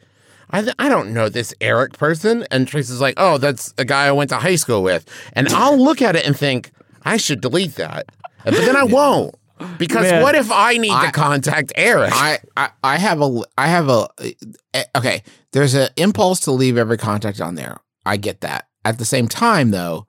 [0.51, 2.47] I, th- I don't know this Eric person.
[2.53, 5.05] And Teresa's like, oh, that's a guy I went to high school with.
[5.33, 6.71] And I'll look at it and think,
[7.05, 8.07] I should delete that.
[8.45, 9.35] But then I won't.
[9.79, 10.23] Because Man.
[10.23, 12.11] what if I need I- to contact Eric?
[12.15, 14.09] I, I I have a I have a
[14.75, 15.23] eh, okay.
[15.53, 17.79] There's an impulse to leave every contact on there.
[18.07, 18.67] I get that.
[18.85, 20.07] At the same time, though,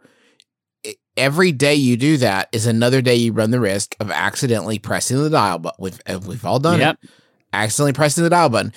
[1.18, 5.22] every day you do that is another day you run the risk of accidentally pressing
[5.22, 5.78] the dial button.
[5.84, 7.00] We've eh, we've all done Yep.
[7.04, 7.10] it.
[7.52, 8.74] Accidentally pressing the dial button.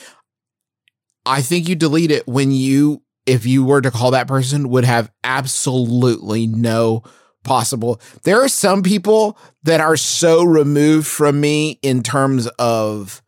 [1.25, 4.85] I think you delete it when you, if you were to call that person, would
[4.85, 7.03] have absolutely no
[7.45, 8.01] possible.
[8.25, 13.23] There are some people that are so removed from me in terms of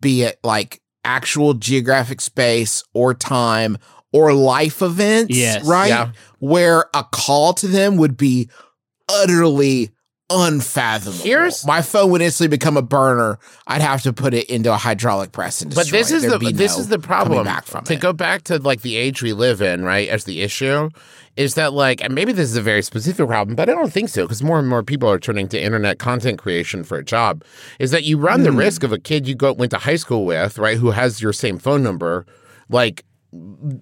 [0.00, 3.78] be it like actual geographic space or time
[4.12, 5.64] or life events, Yes.
[5.66, 5.88] right?
[5.88, 6.12] Yeah.
[6.38, 8.48] Where a call to them would be
[9.08, 9.90] utterly
[10.30, 11.22] unfathomable.
[11.24, 13.38] Here's- my phone would instantly become a burner.
[13.66, 16.16] I'd have to put it into a hydraulic press and but this it.
[16.16, 17.44] is the be this no is the problem.
[17.44, 18.00] back from to it.
[18.00, 20.08] go back to like the age we live in, right?
[20.08, 20.90] As the issue
[21.36, 24.08] is that like, and maybe this is a very specific problem, but I don't think
[24.08, 27.44] so because more and more people are turning to internet content creation for a job.
[27.78, 28.56] Is that you run the Hmm.
[28.58, 31.32] risk of a kid you go went to high school with, right, who has your
[31.32, 32.26] same phone number,
[32.68, 33.04] like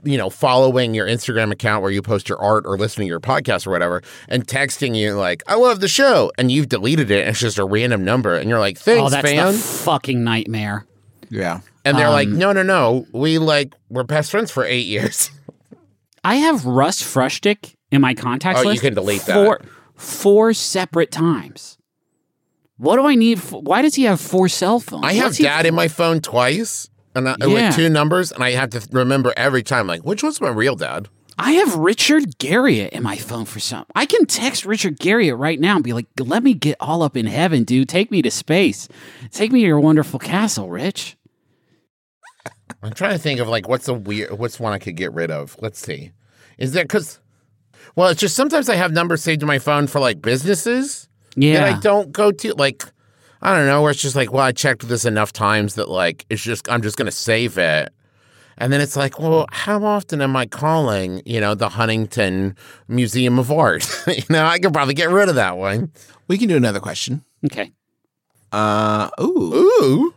[0.04, 3.20] you know, following your Instagram account where you post your art or listening to your
[3.20, 7.20] podcast or whatever, and texting you like, "I love the show," and you've deleted it.
[7.20, 10.22] And it's just a random number, and you're like, "Thanks, oh, that's fan." the fucking
[10.24, 10.86] nightmare.
[11.30, 11.60] yeah.
[11.84, 15.30] and they're like, um, "No, no, no, we like we're best friends for eight years."
[16.24, 19.34] I have Russ Frushtick in my contacts Oh, you can delete that.
[19.34, 19.60] four,
[19.94, 21.76] Four separate times.
[22.78, 23.38] What do I need?
[23.38, 25.04] f why does he have four cell phones?
[25.04, 27.46] I have What's dad in my phone twice, and I, Yeah.
[27.68, 30.76] with two numbers, and I have to remember every time, like, which one's my real
[30.76, 31.08] dad?
[31.38, 33.84] I have Richard Garriott in my phone for some.
[33.96, 37.16] I can text Richard Garriott right now and be like, "Let me get all up
[37.16, 37.88] in heaven, dude.
[37.88, 38.86] Take me to space.
[39.32, 41.16] Take me to your wonderful castle, Rich."
[42.82, 45.30] I'm trying to think of like what's a weird, what's one I could get rid
[45.30, 45.56] of.
[45.60, 46.12] Let's see,
[46.58, 47.18] is there because,
[47.96, 51.54] well, it's just sometimes I have numbers saved to my phone for like businesses Yeah,
[51.64, 52.84] that I don't go to, like.
[53.42, 56.24] I don't know, where it's just like, well, I checked this enough times that like
[56.30, 57.92] it's just I'm just gonna save it.
[58.56, 62.56] And then it's like, well, how often am I calling, you know, the Huntington
[62.86, 63.84] Museum of Art?
[64.06, 65.90] you know, I could probably get rid of that one.
[66.28, 67.24] We can do another question.
[67.44, 67.72] Okay,
[68.52, 69.54] Uh ooh.
[69.54, 70.14] Ooh.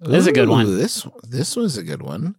[0.00, 0.78] This is a good one.
[0.78, 2.36] This this was a good one.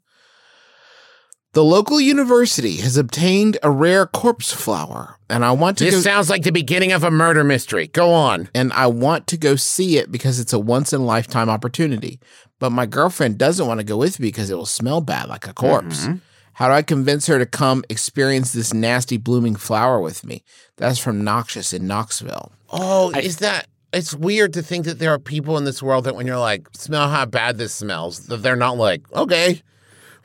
[1.53, 6.01] The local university has obtained a rare corpse flower, and I want to This go
[6.01, 7.87] sounds like the beginning of a murder mystery.
[7.87, 8.49] Go on.
[8.53, 12.19] and I want to go see it because it's a once in a lifetime opportunity.
[12.59, 15.47] But my girlfriend doesn't want to go with me because it will smell bad like
[15.47, 16.05] a corpse.
[16.05, 16.15] Mm-hmm.
[16.53, 20.43] How do I convince her to come experience this nasty blooming flower with me?
[20.75, 22.51] That's from Noxious in Knoxville.
[22.69, 23.67] Oh, is that?
[23.93, 26.67] It's weird to think that there are people in this world that when you're like,
[26.73, 29.61] smell how bad this smells, that they're not like, okay,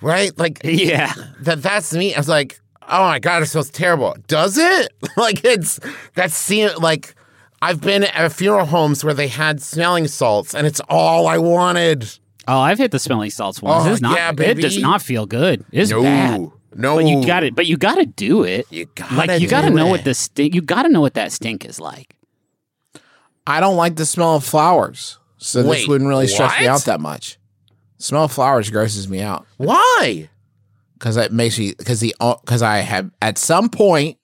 [0.01, 0.37] right?
[0.37, 1.13] Like yeah.
[1.43, 1.63] that.
[1.63, 2.15] That's me.
[2.15, 4.17] I was like, oh my god, it smells terrible.
[4.27, 4.93] Does it?
[5.17, 5.81] like it's
[6.15, 7.15] that's see like.
[7.63, 12.03] I've been at funeral homes where they had smelling salts, and it's all I wanted.
[12.47, 13.87] Oh, I've hit the smelling salts once.
[13.87, 14.19] Oh, it's not.
[14.19, 15.65] yeah, It does not feel good.
[15.73, 16.03] It's No.
[16.03, 16.51] bad.
[16.75, 16.97] No.
[16.97, 17.55] But you got it.
[17.55, 18.67] But you got to do it.
[18.71, 19.91] You gotta like you got to know it.
[19.91, 20.55] what the stink.
[20.55, 22.15] You got to know what that stink is like.
[23.47, 27.01] I don't like the smell of flowers, so this wouldn't really stress me out that
[27.01, 27.39] much.
[27.99, 30.29] smell of flowers grosses me out Why?
[30.95, 34.17] Because it makes me because the uh, because I have at some point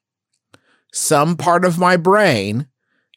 [0.93, 2.67] some part of my brain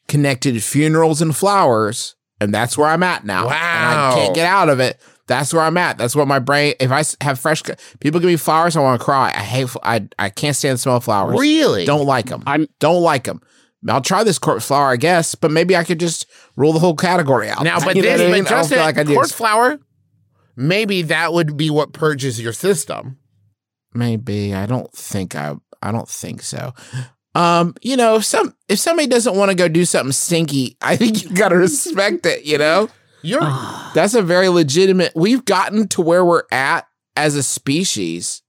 [0.08, 3.44] connected funerals and flowers, and that's where I'm at now.
[3.44, 4.14] and I Wow.
[4.14, 5.00] can't get out of it.
[5.26, 5.96] That's where I'm at.
[5.96, 6.74] That's what my brain.
[6.78, 7.62] If I have fresh,
[8.00, 9.32] people give me flowers, I want to cry.
[9.34, 9.68] I hate.
[9.82, 11.38] I I can't stand the smell of flowers.
[11.40, 11.84] Really?
[11.86, 12.42] Don't like them.
[12.46, 13.40] I'm- don't like them.
[13.88, 16.26] I'll try this corpse flower, I guess, but maybe I could just
[16.56, 17.62] rule the whole category out.
[17.64, 18.44] Now, but You this, I mean?
[18.44, 19.78] but just like I corpse flower,
[20.56, 23.18] maybe that would be what purges your system.
[23.94, 25.54] Maybe I don't think I.
[25.82, 26.72] I don't think so.
[27.34, 30.96] Um, you know, if some if somebody doesn't want to go do something stinky, I
[30.96, 32.44] think you gotta respect it.
[32.44, 32.88] You know,
[33.22, 33.40] You're
[33.94, 35.12] that's a very legitimate.
[35.14, 36.86] We've gotten to where we're at
[37.16, 38.42] as a species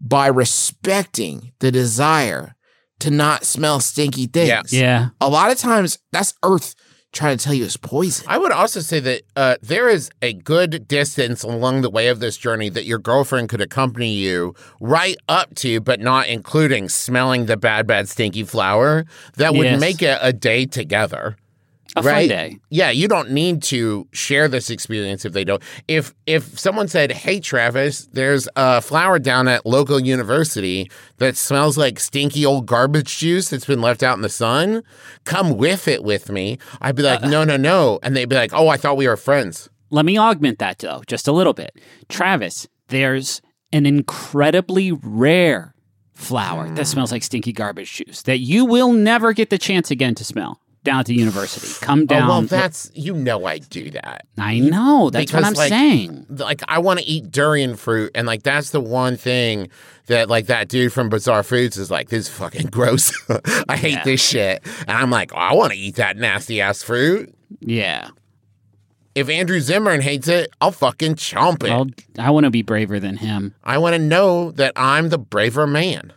[0.00, 2.54] by respecting the desire
[3.00, 4.72] to not smell stinky things.
[4.72, 4.80] Yeah.
[4.80, 5.08] Yeah.
[5.20, 6.74] A lot of times, that's Earth
[7.12, 8.26] trying to tell you is poison.
[8.28, 12.20] I would also say that uh, there is a good distance along the way of
[12.20, 17.46] this journey that your girlfriend could accompany you right up to, but not including smelling
[17.46, 19.04] the bad, bad, stinky flower
[19.36, 19.80] that would Yes.
[19.80, 21.36] make it a day together.
[22.00, 22.28] A fun right?
[22.28, 22.58] day.
[22.70, 25.62] Yeah, you don't need to share this experience if they don't.
[25.86, 31.76] If if someone said, "Hey, Travis, there's a flower down at local university that smells
[31.78, 34.82] like stinky old garbage juice that's been left out in the sun,
[35.24, 37.30] come whiff it with me," I'd be like, uh, uh.
[37.30, 40.18] "No, no, no," and they'd be like, "Oh, I thought we were friends." Let me
[40.18, 41.78] augment that though, just a little bit.
[42.08, 43.40] Travis, there's
[43.72, 45.74] an incredibly rare
[46.14, 46.86] flower that mm.
[46.86, 50.60] smells like stinky garbage juice that you will never get the chance again to smell
[50.88, 51.84] down to university.
[51.84, 52.22] Come down.
[52.24, 54.26] Oh well, that's you know I do that.
[54.38, 55.10] I know.
[55.10, 56.26] That's what because, I'm like, saying.
[56.30, 59.68] Like I want to eat durian fruit, and like that's the one thing
[60.06, 63.12] that like that dude from Bizarre Foods is like, this is fucking gross.
[63.68, 64.04] I hate Yeah.
[64.04, 67.34] this shit, and I'm like, oh, I want to eat that nasty ass fruit.
[67.60, 68.08] Yeah.
[69.14, 71.70] If Andrew Zimmern hates it, I'll fucking chomp it.
[71.70, 71.86] Well,
[72.18, 73.54] I want to be braver than him.
[73.64, 76.12] I want to know that I'm the braver man.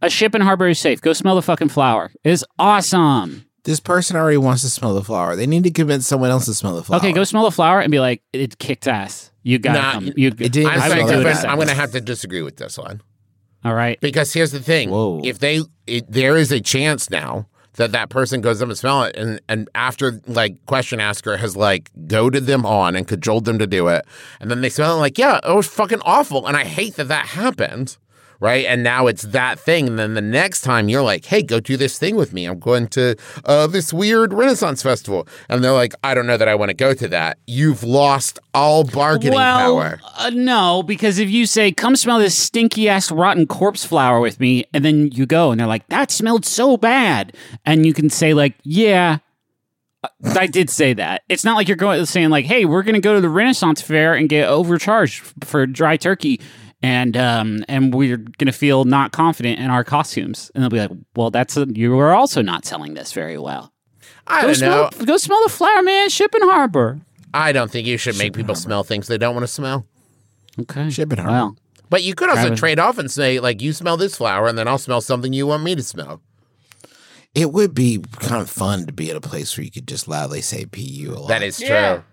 [0.00, 1.00] A ship in harbor is safe.
[1.00, 2.12] Go smell the fucking flower.
[2.22, 3.44] It's awesome.
[3.64, 5.36] This person already wants to smell the flower.
[5.36, 6.98] They need to convince someone else to smell the flower.
[6.98, 9.32] Okay, go smell the flower and be like, it kicked ass.
[9.42, 10.14] You got Nah, to come.
[10.16, 12.00] You, it didn't I'm, I sorry, would but do it I'm going to have to
[12.00, 13.00] disagree with this one.
[13.64, 13.98] All right.
[14.00, 15.22] Because here's the thing: Whoa.
[15.24, 17.46] if they, it, there is a chance now
[17.76, 21.56] that that person goes up and smell it, and and after like question asker has
[21.56, 24.04] like goaded them on and cajoled them to do it,
[24.40, 27.08] and then they smell it like, yeah, it was fucking awful, and I hate that
[27.08, 27.96] that happened.
[28.44, 28.66] Right.
[28.66, 29.88] And now it's that thing.
[29.88, 32.44] And then the next time you're like, hey, go do this thing with me.
[32.44, 33.16] I'm going to
[33.46, 35.26] uh, this weird Renaissance festival.
[35.48, 37.38] And they're like, I don't know that I want to go to that.
[37.46, 39.98] You've lost all bargaining well, power.
[40.18, 44.38] Uh, no, because if you say, "Come smell this stinky ass rotten corpse flower with
[44.38, 47.34] me," and then you go and they're like, "That smelled so bad,"
[47.64, 49.20] and you can say like, "Yeah."
[50.04, 51.22] uh, I did say that.
[51.30, 53.80] It's not like you're going saying like, "Hey, we're going to go to the Renaissance
[53.80, 56.40] Fair and get overcharged for dry turkey."
[56.84, 60.90] And um and we're gonna feel not confident in our costumes, and they'll be like,
[61.16, 63.72] "Well, that's a, you are also not selling this very well."
[64.26, 64.90] I Go don't know.
[65.06, 66.08] go smell the flower, man.
[66.10, 67.00] Ship in harbor.
[67.32, 69.86] I don't think you should make people smell things they don't want to smell.
[70.60, 70.88] Okay.
[70.90, 71.32] Ship in harbor.
[71.32, 71.56] Well,
[71.90, 72.60] But you could also Travis.
[72.60, 75.46] trade off and say, like, you smell this flower, and then I'll smell something you
[75.46, 76.20] want me to smell.
[77.34, 80.06] It would be kind of fun to be at a place where you could just
[80.06, 81.28] loudly say "pu" a lot.
[81.28, 81.94] That is Yeah.
[81.96, 82.04] true.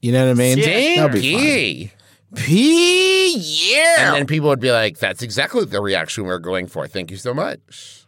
[0.00, 0.58] you know what I mean?
[0.58, 1.98] Dang, That'd be fun.
[2.34, 2.42] P.
[2.44, 4.06] P, yeah.
[4.06, 6.86] And then people would be like, that's exactly the reaction we're going for.
[6.86, 8.04] Thank you so much.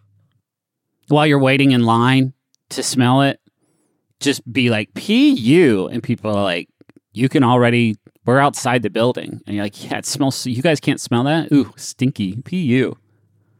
[1.08, 2.32] while you're waiting in line
[2.70, 3.38] to smell it,
[4.20, 6.68] just be like "pu," and people are like,
[7.12, 10.46] "You can already." We're outside the building, and you're like, "Yeah, it smells.
[10.46, 11.52] You guys can't smell that?
[11.52, 12.96] Ooh, stinky pu."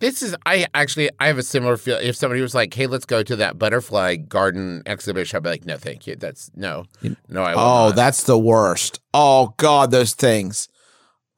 [0.05, 1.97] This is, I actually, I have a similar feel.
[1.97, 5.65] If somebody was like, hey, let's go to that butterfly garden exhibition, I'd be like,
[5.65, 6.15] no, thank you.
[6.15, 6.85] That's, no,
[7.29, 7.97] no, I Oh, not.
[7.97, 9.01] that's the worst.
[9.15, 10.69] Oh God, those things.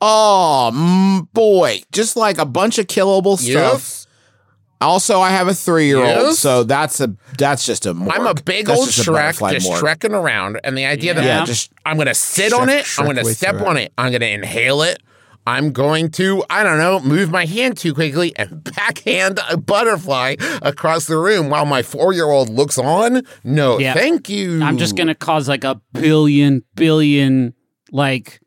[0.00, 3.72] Oh mm, boy, just like a bunch of killable stuff.
[3.74, 4.06] Yes.
[4.80, 6.38] Also, I have a three-year-old, Yes.
[6.38, 7.90] so that's a that's just a.
[7.90, 9.82] I'm a big That's old just Shrek, just morgue.
[9.82, 12.68] Shrekking around, and the idea that Yeah, Yeah, just I'm going to sit Shrek- on
[12.68, 15.02] it, I'm going to step on it, I'm going to inhale it,
[15.46, 20.34] I'm going to, I don't know, move my hand too quickly and backhand a butterfly
[20.60, 23.22] across the room while my four year old looks on.
[23.44, 23.94] No, Yeah.
[23.94, 24.62] thank you.
[24.62, 27.54] I'm just gonna cause like a billion, billion
[27.92, 28.40] like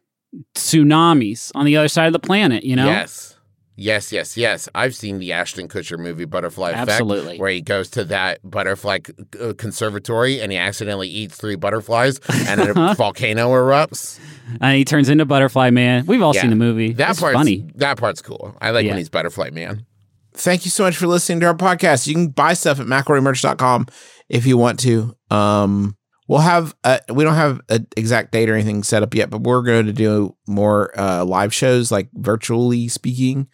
[0.55, 2.63] tsunamis on the other side of the planet.
[2.63, 2.87] You know?
[2.87, 3.35] Yes.
[3.81, 4.67] Yes, yes, yes.
[4.75, 7.37] I've seen the Ashton Kutcher movie Butterfly Effect, Absolutely.
[7.37, 8.99] where he goes to that butterfly
[9.41, 14.19] uh, conservatory and he accidentally eats three butterflies and a volcano erupts.
[14.59, 16.05] And he turns into Butterfly Man.
[16.05, 16.41] We've all Yeah.
[16.41, 16.91] seen the movie.
[16.93, 17.65] That It's part's funny.
[17.75, 18.55] That part's cool.
[18.61, 18.91] I like Yeah.
[18.91, 19.85] when he's Butterfly Man.
[20.33, 22.05] thank you so much for listening to our podcast.
[22.07, 23.87] You can buy stuff at McElroyMerch.com
[24.29, 25.15] if you want to.
[25.31, 25.95] Um,
[26.29, 29.41] we'll have a, we don't have an exact date or anything set up yet, but
[29.41, 33.47] we're going to do more uh, live shows, like virtually speaking.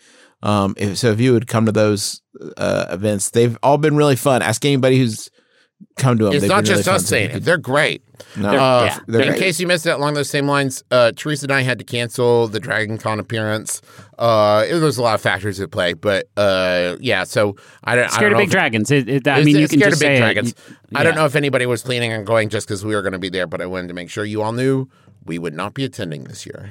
[0.44, 2.22] Um, if, so if you would come to those
[2.58, 4.42] uh, events, they've all been really fun.
[4.42, 5.30] Ask anybody who's
[5.98, 6.34] come to them.
[6.34, 7.40] It's They've not been really just us saying it.
[7.44, 8.04] They're great.
[8.38, 9.00] No, Uh, yeah.
[9.08, 9.40] they're in great.
[9.40, 12.48] case you missed it along those same lines, uh, Teresa and I had to cancel
[12.48, 13.82] the Dragon Con appearance.
[14.18, 17.24] Uh, it, there's a lot of factors at play, but uh, yeah.
[17.26, 18.06] So I don't.
[18.06, 18.90] I Scared don't of big dragons.
[18.92, 20.20] It, it, I It's- mean, you it's can scared just of big say it.
[20.20, 20.56] dragons.
[20.90, 23.14] You- I don't know if anybody was planning on going just because we were going
[23.14, 24.88] to be there, but I wanted to make sure you all knew
[25.26, 26.70] we would not be attending this year.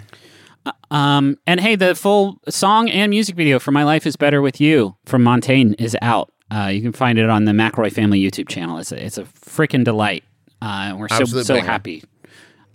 [0.91, 4.61] Um, and hey, the full song and music video for "My Life Is Better with
[4.62, 6.31] You" from Montaigne is out.
[6.51, 8.79] Uh, you can find it on the McElroy Family YouTube channel.
[8.79, 10.25] It's a, it's a freaking delight.
[10.63, 11.67] Uh, and we're so Absolute so banger.
[11.67, 12.05] happy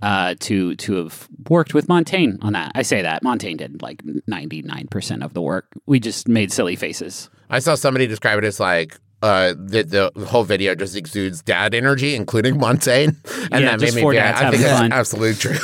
[0.02, 2.72] uh, to to have worked with Montaigne on that.
[2.76, 5.68] I say that Montaigne did like ninety nine percent of the work.
[5.88, 7.30] We just made silly faces.
[7.50, 11.74] I saw somebody describe it as like uh, the, the whole video just exudes dad
[11.74, 13.12] energy, including Montaigne,
[13.52, 14.02] and Yeah, that just made me.
[14.04, 14.92] four feel- dads I think having that's fun.
[14.94, 15.58] absolutely true.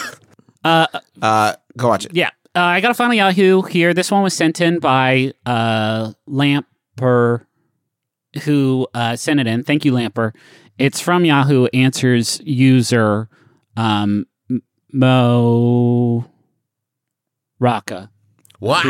[1.22, 2.14] uh, go watch it.
[2.16, 2.30] Yeah.
[2.56, 3.94] Uh, I got a final Yahoo here.
[3.94, 7.46] This one was sent in by uh, Lamper,
[8.44, 9.64] who uh, sent it in.
[9.64, 10.34] Thank you, Lamper.
[10.78, 13.30] It's from Yahoo Answers user
[13.78, 14.26] um,
[14.92, 16.26] Mo
[17.60, 18.10] Rocca.
[18.60, 18.82] Wow.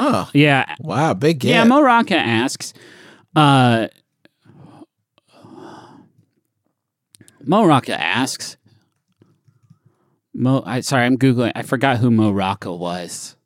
[0.00, 0.74] Oh, Yeah.
[0.80, 1.50] wow, big get.
[1.50, 2.74] Yeah, Mo Rocca asks,
[3.36, 3.88] uh,
[7.44, 8.56] Mo Rocca asks,
[10.34, 11.52] Mo, I, sorry, I'm Googling.
[11.54, 13.36] I forgot who Mo Rocca was.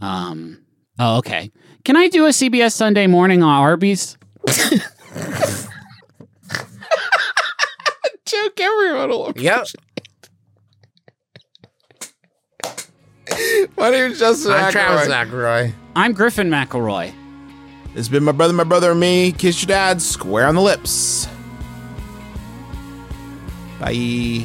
[0.00, 0.62] Um,
[0.98, 1.50] oh, okay.
[1.84, 4.16] Can I do a CBS Sunday morning on Arby's?
[8.24, 9.66] Joke everyone will Yep.
[13.76, 15.30] My name is Justin I'm Travis McElroy.
[15.30, 15.72] McElroy.
[15.94, 17.12] I'm Griffin McElroy.
[17.88, 19.32] This has been my brother, my brother, and me.
[19.32, 21.28] Kiss your dad square on the lips.
[23.80, 24.44] Bye.